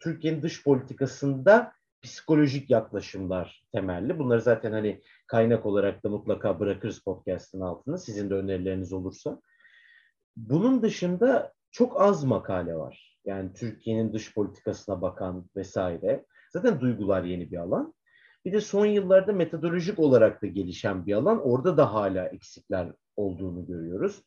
Türkiye'nin 0.00 0.42
dış 0.42 0.64
politikasında 0.64 1.72
psikolojik 2.02 2.70
yaklaşımlar 2.70 3.64
temelli. 3.72 4.18
Bunları 4.18 4.40
zaten 4.40 4.72
hani 4.72 5.02
kaynak 5.26 5.66
olarak 5.66 6.04
da 6.04 6.08
mutlaka 6.08 6.60
bırakırız 6.60 6.98
podcast'ın 6.98 7.60
altına 7.60 7.98
sizin 7.98 8.30
de 8.30 8.34
önerileriniz 8.34 8.92
olursa. 8.92 9.40
Bunun 10.36 10.82
dışında 10.82 11.52
çok 11.70 12.00
az 12.00 12.24
makale 12.24 12.74
var. 12.74 13.18
Yani 13.24 13.52
Türkiye'nin 13.52 14.12
dış 14.12 14.34
politikasına 14.34 15.02
bakan 15.02 15.50
vesaire. 15.56 16.24
Zaten 16.52 16.80
duygular 16.80 17.24
yeni 17.24 17.50
bir 17.50 17.56
alan. 17.56 17.94
Bir 18.44 18.52
de 18.52 18.60
son 18.60 18.86
yıllarda 18.86 19.32
metodolojik 19.32 19.98
olarak 19.98 20.42
da 20.42 20.46
gelişen 20.46 21.06
bir 21.06 21.12
alan. 21.12 21.40
Orada 21.40 21.76
da 21.76 21.94
hala 21.94 22.28
eksikler 22.28 22.92
olduğunu 23.16 23.66
görüyoruz. 23.66 24.22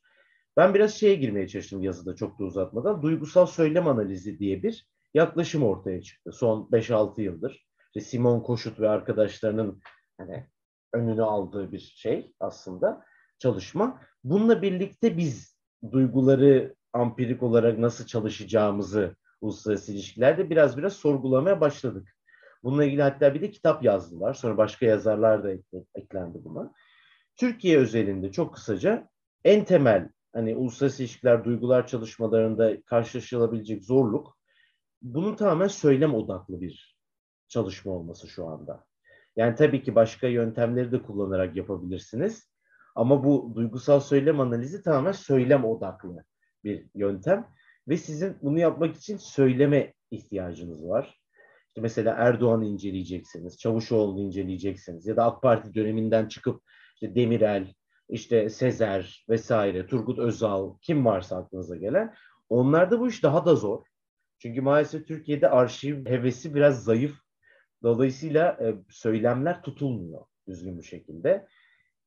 Ben 0.58 0.74
biraz 0.74 0.94
şeye 0.94 1.16
girmeye 1.16 1.48
çalıştım 1.48 1.84
yazıda 1.84 2.16
çok 2.16 2.40
da 2.40 2.44
uzatmadan. 2.44 3.02
Duygusal 3.02 3.46
söylem 3.46 3.88
analizi 3.88 4.40
diye 4.40 4.64
bir 4.64 4.88
yaklaşım 5.14 5.64
ortaya 5.64 6.02
çıktı 6.02 6.32
son 6.32 6.70
5-6 6.72 7.22
yıldır. 7.22 7.66
İşte 7.86 8.10
Simon 8.10 8.40
Koşut 8.40 8.80
ve 8.80 8.90
arkadaşlarının 8.90 9.82
hani 10.18 10.48
önünü 10.94 11.24
aldığı 11.24 11.72
bir 11.72 11.80
şey 11.80 12.34
aslında 12.40 13.06
çalışma. 13.40 14.02
Bununla 14.24 14.62
birlikte 14.62 15.18
biz 15.18 15.58
duyguları 15.92 16.76
ampirik 16.94 17.44
olarak 17.44 17.80
nasıl 17.80 18.06
çalışacağımızı 18.06 19.16
uluslararası 19.42 19.92
ilişkilerde 19.92 20.50
biraz 20.50 20.78
biraz 20.78 20.94
sorgulamaya 20.94 21.62
başladık. 21.62 22.16
Bununla 22.64 22.86
ilgili 22.86 23.02
hatta 23.02 23.34
bir 23.34 23.42
de 23.42 23.52
kitap 23.52 23.84
yazdılar. 23.84 24.34
Sonra 24.34 24.58
başka 24.58 24.86
yazarlar 24.86 25.44
da 25.44 25.52
eklendi 25.96 26.44
buna. 26.44 26.74
Türkiye 27.36 27.78
özelinde 27.78 28.32
çok 28.32 28.54
kısaca 28.54 29.10
en 29.44 29.66
temel 29.66 30.10
hani 30.34 30.56
uluslararası 30.56 31.04
ilişkiler, 31.04 31.46
duygular 31.46 31.88
çalışmalarında 31.88 32.82
karşılaşılabilecek 32.82 33.84
zorluk 33.84 34.38
bunun 35.02 35.36
tamamen 35.36 35.68
söylem 35.68 36.16
odaklı 36.16 36.62
bir 36.62 36.98
çalışma 37.48 37.92
olması 37.92 38.28
şu 38.28 38.48
anda. 38.48 38.86
Yani 39.36 39.56
tabii 39.56 39.84
ki 39.84 39.96
başka 39.96 40.28
yöntemleri 40.28 40.92
de 40.92 41.02
kullanarak 41.02 41.56
yapabilirsiniz. 41.56 42.52
Ama 42.96 43.24
bu 43.24 43.52
duygusal 43.56 44.00
söylem 44.00 44.40
analizi 44.40 44.84
tamamen 44.84 45.12
söylem 45.12 45.66
odaklı 45.66 46.24
bir 46.64 46.86
yöntem. 46.96 47.48
Ve 47.88 47.98
sizin 47.98 48.38
bunu 48.42 48.60
yapmak 48.60 48.96
için 48.96 49.18
söyleme 49.18 49.94
ihtiyacınız 50.12 50.88
var. 50.88 51.22
İşte 51.68 51.82
mesela 51.82 52.16
Erdoğan'ı 52.18 52.66
inceleyeceksiniz, 52.66 53.58
Çavuşoğlu'nu 53.58 54.20
inceleyeceksiniz 54.20 55.08
ya 55.08 55.16
da 55.16 55.26
AK 55.26 55.42
Parti 55.42 55.74
döneminden 55.74 56.28
çıkıp 56.28 56.64
işte 56.94 57.16
Demirel, 57.16 57.74
işte 58.10 58.50
Sezer 58.50 59.26
vesaire, 59.30 59.88
Turgut 59.88 60.20
Özal, 60.20 60.78
kim 60.82 61.06
varsa 61.06 61.38
aklınıza 61.38 61.76
gelen. 61.76 62.14
Onlarda 62.50 63.00
bu 63.00 63.08
iş 63.08 63.24
daha 63.24 63.46
da 63.46 63.56
zor. 63.56 63.86
Çünkü 64.42 64.62
maalesef 64.62 65.08
Türkiye'de 65.08 65.50
arşiv 65.50 66.06
hevesi 66.06 66.56
biraz 66.56 66.84
zayıf. 66.84 67.18
Dolayısıyla 67.84 68.58
e, 68.62 68.76
söylemler 68.90 69.62
tutulmuyor 69.62 70.26
düzgün 70.48 70.78
bir 70.80 70.84
şekilde. 70.84 71.48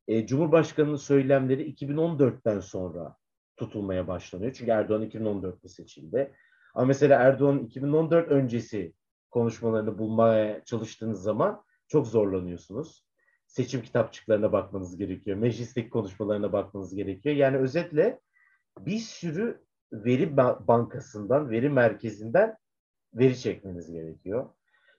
E, 0.08 0.26
Cumhurbaşkanı'nın 0.26 0.96
söylemleri 0.96 1.74
2014'ten 1.74 2.60
sonra 2.60 3.16
tutulmaya 3.56 4.08
başlanıyor. 4.08 4.52
Çünkü 4.52 4.70
Erdoğan 4.70 5.02
2014'te 5.02 5.68
seçildi. 5.68 6.32
Ama 6.74 6.86
mesela 6.86 7.22
Erdoğan 7.22 7.58
2014 7.58 8.28
öncesi 8.28 8.94
konuşmalarını 9.30 9.98
bulmaya 9.98 10.64
çalıştığınız 10.64 11.22
zaman 11.22 11.64
çok 11.88 12.06
zorlanıyorsunuz. 12.06 13.06
Seçim 13.46 13.82
kitapçıklarına 13.82 14.52
bakmanız 14.52 14.96
gerekiyor. 14.96 15.36
Meclisteki 15.36 15.90
konuşmalarına 15.90 16.52
bakmanız 16.52 16.94
gerekiyor. 16.94 17.36
Yani 17.36 17.56
özetle 17.56 18.20
bir 18.78 18.98
sürü 18.98 19.64
veri 19.94 20.36
bankasından, 20.36 21.50
veri 21.50 21.68
merkezinden 21.68 22.56
veri 23.14 23.38
çekmeniz 23.38 23.92
gerekiyor. 23.92 24.50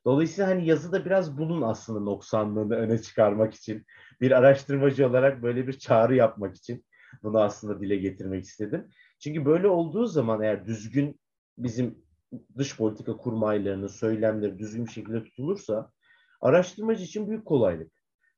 Dolayısıyla 0.06 0.50
hani 0.50 0.68
yazıda 0.68 1.06
biraz 1.06 1.38
bunun 1.38 1.62
aslında 1.62 2.00
noksanlığını 2.00 2.76
öne 2.76 3.02
çıkarmak 3.02 3.54
için, 3.54 3.86
bir 4.22 4.32
araştırmacı 4.32 5.08
olarak 5.08 5.44
böyle 5.44 5.68
bir 5.68 5.74
çağrı 5.74 6.16
yapmak 6.16 6.56
için 6.56 6.86
bunu 7.24 7.40
aslında 7.40 7.82
dile 7.82 7.96
getirmek 7.96 8.44
istedim. 8.44 8.90
Çünkü 9.20 9.46
böyle 9.46 9.68
olduğu 9.68 10.06
zaman 10.06 10.42
eğer 10.42 10.66
düzgün 10.66 11.20
bizim 11.58 12.06
dış 12.58 12.78
politika 12.78 13.18
kurmaylarının 13.18 13.88
söylemleri 13.88 14.60
düzgün 14.60 14.86
bir 14.86 14.92
şekilde 14.92 15.24
tutulursa 15.24 15.92
araştırmacı 16.42 17.04
için 17.04 17.30
büyük 17.30 17.46
kolaylık. 17.46 17.92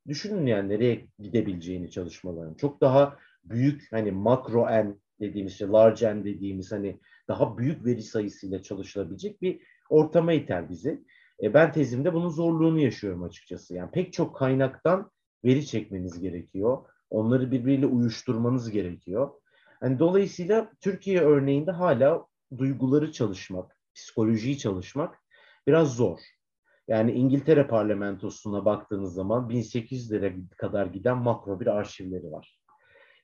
Düşünün 0.07 0.45
yani 0.45 0.69
nereye 0.69 1.07
gidebileceğini 1.19 1.91
çalışmaların. 1.91 2.53
Çok 2.53 2.81
daha 2.81 3.17
büyük 3.43 3.91
hani 3.91 4.11
makro 4.11 4.69
en 4.69 5.01
dediğimiz 5.19 5.57
şey, 5.57 5.67
large 5.67 6.15
n 6.15 6.25
dediğimiz 6.25 6.71
hani 6.71 6.99
daha 7.27 7.57
büyük 7.57 7.85
veri 7.85 8.03
sayısıyla 8.03 8.63
çalışılabilecek 8.63 9.41
bir 9.41 9.61
ortama 9.89 10.33
iter 10.33 10.69
bizi. 10.69 11.03
E, 11.43 11.53
ben 11.53 11.71
tezimde 11.71 12.13
bunun 12.13 12.29
zorluğunu 12.29 12.79
yaşıyorum 12.79 13.23
açıkçası. 13.23 13.75
Yani 13.75 13.91
pek 13.91 14.13
çok 14.13 14.35
kaynaktan 14.35 15.11
veri 15.45 15.65
çekmeniz 15.65 16.19
gerekiyor. 16.19 16.85
Onları 17.09 17.51
birbiriyle 17.51 17.85
uyuşturmanız 17.85 18.71
gerekiyor. 18.71 19.31
Yani 19.83 19.99
dolayısıyla 19.99 20.71
Türkiye 20.81 21.21
örneğinde 21.21 21.71
hala 21.71 22.25
duyguları 22.57 23.11
çalışmak, 23.11 23.77
psikolojiyi 23.95 24.57
çalışmak 24.57 25.19
biraz 25.67 25.95
zor. 25.95 26.19
Yani 26.87 27.11
İngiltere 27.11 27.67
parlamentosuna 27.67 28.65
baktığınız 28.65 29.13
zaman 29.13 29.49
1800'lere 29.49 30.47
kadar 30.57 30.85
giden 30.85 31.17
makro 31.17 31.59
bir 31.59 31.67
arşivleri 31.67 32.31
var. 32.31 32.56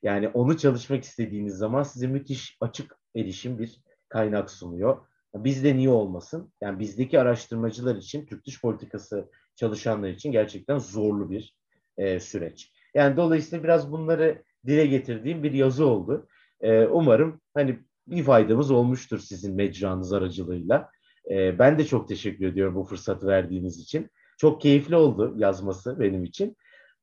Yani 0.03 0.27
onu 0.27 0.57
çalışmak 0.57 1.03
istediğiniz 1.03 1.55
zaman 1.55 1.83
size 1.83 2.07
müthiş 2.07 2.57
açık 2.61 2.97
erişim 3.15 3.59
bir 3.59 3.81
kaynak 4.09 4.51
sunuyor. 4.51 4.97
Bizde 5.35 5.75
niye 5.75 5.89
olmasın? 5.89 6.53
Yani 6.61 6.79
bizdeki 6.79 7.19
araştırmacılar 7.19 7.95
için, 7.95 8.25
Türk 8.25 8.45
dış 8.45 8.61
politikası 8.61 9.29
çalışanlar 9.55 10.09
için 10.09 10.31
gerçekten 10.31 10.77
zorlu 10.77 11.31
bir 11.31 11.55
e, 11.97 12.19
süreç. 12.19 12.71
Yani 12.93 13.17
dolayısıyla 13.17 13.63
biraz 13.63 13.91
bunları 13.91 14.43
dile 14.67 14.85
getirdiğim 14.85 15.43
bir 15.43 15.51
yazı 15.51 15.85
oldu. 15.85 16.27
E, 16.61 16.85
umarım 16.85 17.41
hani 17.53 17.79
bir 18.07 18.23
faydamız 18.23 18.71
olmuştur 18.71 19.19
sizin 19.19 19.55
mecranız 19.55 20.13
aracılığıyla. 20.13 20.89
E, 21.31 21.59
ben 21.59 21.79
de 21.79 21.85
çok 21.85 22.07
teşekkür 22.07 22.47
ediyorum 22.47 22.75
bu 22.75 22.83
fırsatı 22.83 23.27
verdiğiniz 23.27 23.79
için. 23.79 24.09
Çok 24.37 24.61
keyifli 24.61 24.95
oldu 24.95 25.35
yazması 25.37 25.99
benim 25.99 26.23
için. 26.23 26.55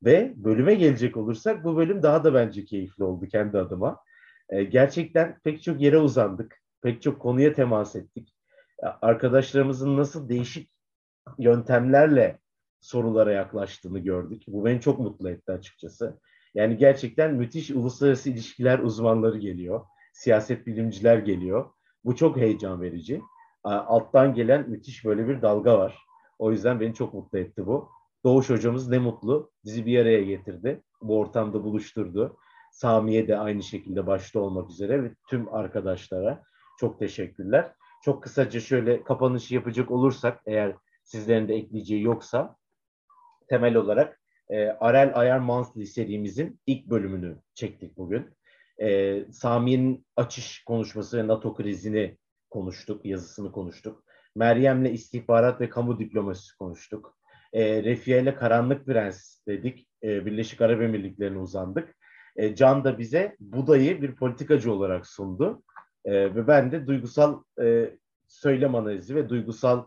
Ve 0.05 0.33
bölüme 0.37 0.75
gelecek 0.75 1.17
olursak 1.17 1.65
bu 1.65 1.77
bölüm 1.77 2.03
daha 2.03 2.25
da 2.25 2.35
bence 2.35 2.65
keyifli 2.65 3.05
oldu 3.05 3.27
kendi 3.27 3.59
adıma. 3.59 4.01
E, 4.49 4.65
gerçekten 4.65 5.39
pek 5.45 5.63
çok 5.63 5.81
yere 5.81 5.99
uzandık. 5.99 6.61
Pek 6.83 7.03
çok 7.03 7.21
konuya 7.21 7.53
temas 7.53 7.97
ettik. 7.97 8.35
Arkadaşlarımızın 9.03 9.97
nasıl 9.97 10.29
değişik 10.29 10.71
yöntemlerle 11.39 12.39
sorulara 12.81 13.33
yaklaştığını 13.33 13.99
gördük. 13.99 14.43
Bu 14.49 14.65
beni 14.65 14.81
çok 14.81 14.99
mutlu 14.99 15.31
etti 15.31 15.53
açıkçası. 15.53 16.21
Yani 16.55 16.77
gerçekten 16.77 17.35
müthiş 17.35 17.71
uluslararası 17.71 18.31
ilişkiler 18.31 18.79
uzmanları 18.79 19.39
geliyor. 19.39 19.85
Siyaset 20.13 20.67
bilimciler 20.67 21.19
geliyor. 21.19 21.71
Bu 22.05 22.17
çok 22.17 22.37
heyecan 22.37 22.83
verici. 22.83 23.23
Alttan 23.65 24.35
gelen 24.35 24.71
müthiş 24.71 25.05
böyle 25.05 25.29
bir 25.29 25.43
dalga 25.43 25.79
var. 25.79 25.99
O 26.39 26.53
yüzden 26.53 26.81
beni 26.81 26.95
çok 26.95 27.15
mutlu 27.15 27.39
etti 27.39 27.67
bu. 27.67 27.91
Doğuş 28.25 28.51
hocamız 28.51 28.89
ne 28.89 28.99
mutlu. 28.99 29.53
Bizi 29.65 29.87
bir 29.87 29.99
araya 29.99 30.23
getirdi. 30.23 30.83
Bu 31.03 31.19
ortamda 31.19 31.65
buluşturdu. 31.65 32.37
Sami'ye 32.73 33.29
de 33.29 33.39
aynı 33.39 33.63
şekilde 33.63 34.07
başta 34.07 34.41
olmak 34.41 34.71
üzere 34.71 35.03
ve 35.05 35.15
tüm 35.29 35.55
arkadaşlara 35.55 36.43
çok 36.79 36.99
teşekkürler. 36.99 37.73
Çok 38.05 38.23
kısaca 38.23 38.61
şöyle 38.61 39.05
kapanışı 39.05 39.55
yapacak 39.55 39.91
olursak 39.91 40.43
eğer 40.47 40.77
sizlerin 41.05 41.49
de 41.49 41.55
ekleyeceği 41.55 42.03
yoksa 42.03 42.57
temel 43.49 43.75
olarak 43.75 44.21
e, 44.49 44.67
Arel 44.69 45.13
Ayar 45.15 45.39
Monthly 45.39 45.87
serimizin 45.87 46.61
ilk 46.67 46.87
bölümünü 46.87 47.39
çektik 47.55 47.97
bugün. 47.97 48.35
E, 48.83 49.25
Sami'nin 49.33 50.07
açış 50.17 50.65
konuşması 50.65 51.19
ve 51.19 51.27
NATO 51.27 51.55
krizini 51.55 52.19
konuştuk, 52.51 53.05
yazısını 53.05 53.53
konuştuk. 53.53 54.05
Meryem'le 54.37 54.85
istihbarat 54.93 55.61
ve 55.61 55.69
kamu 55.69 55.99
diplomasisi 55.99 56.57
konuştuk. 56.57 57.20
E, 57.53 57.85
Refiye 57.85 58.23
ile 58.23 58.35
Karanlık 58.35 58.87
Prens 58.87 59.47
dedik. 59.49 59.89
E, 60.03 60.27
Birleşik 60.27 60.61
Arap 60.61 60.83
Emirlikleri'ne 60.83 61.39
uzandık. 61.39 61.97
E, 62.37 62.55
Can 62.55 62.85
da 62.85 62.99
bize 62.99 63.37
Buda'yı 63.41 64.03
bir 64.03 64.17
politikacı 64.17 64.73
olarak 64.73 65.07
sundu. 65.07 65.63
E, 66.05 66.35
ve 66.35 66.47
ben 66.47 66.73
de 66.73 66.87
duygusal 66.87 67.43
e, 67.63 67.91
söylem 68.29 68.75
analizi 68.75 69.15
ve 69.15 69.29
duygusal 69.29 69.87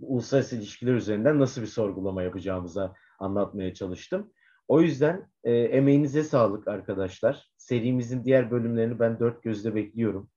uluslararası 0.00 0.56
ilişkiler 0.56 0.94
üzerinden 0.94 1.38
nasıl 1.38 1.62
bir 1.62 1.66
sorgulama 1.66 2.22
yapacağımıza 2.22 2.94
anlatmaya 3.18 3.74
çalıştım. 3.74 4.32
O 4.68 4.80
yüzden 4.80 5.30
e, 5.44 5.52
emeğinize 5.52 6.24
sağlık 6.24 6.68
arkadaşlar. 6.68 7.50
Serimizin 7.56 8.24
diğer 8.24 8.50
bölümlerini 8.50 8.98
ben 8.98 9.20
dört 9.20 9.42
gözle 9.42 9.74
bekliyorum. 9.74 10.30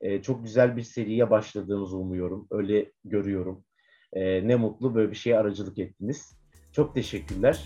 E, 0.00 0.22
çok 0.22 0.44
güzel 0.44 0.76
bir 0.76 0.82
seriye 0.82 1.30
başladığımızı 1.30 1.96
umuyorum. 1.96 2.46
Öyle 2.50 2.92
görüyorum. 3.04 3.64
Ne 4.14 4.56
mutlu 4.56 4.94
böyle 4.94 5.10
bir 5.10 5.16
şeye 5.16 5.38
aracılık 5.38 5.78
ettiniz. 5.78 6.36
Çok 6.72 6.94
teşekkürler. 6.94 7.64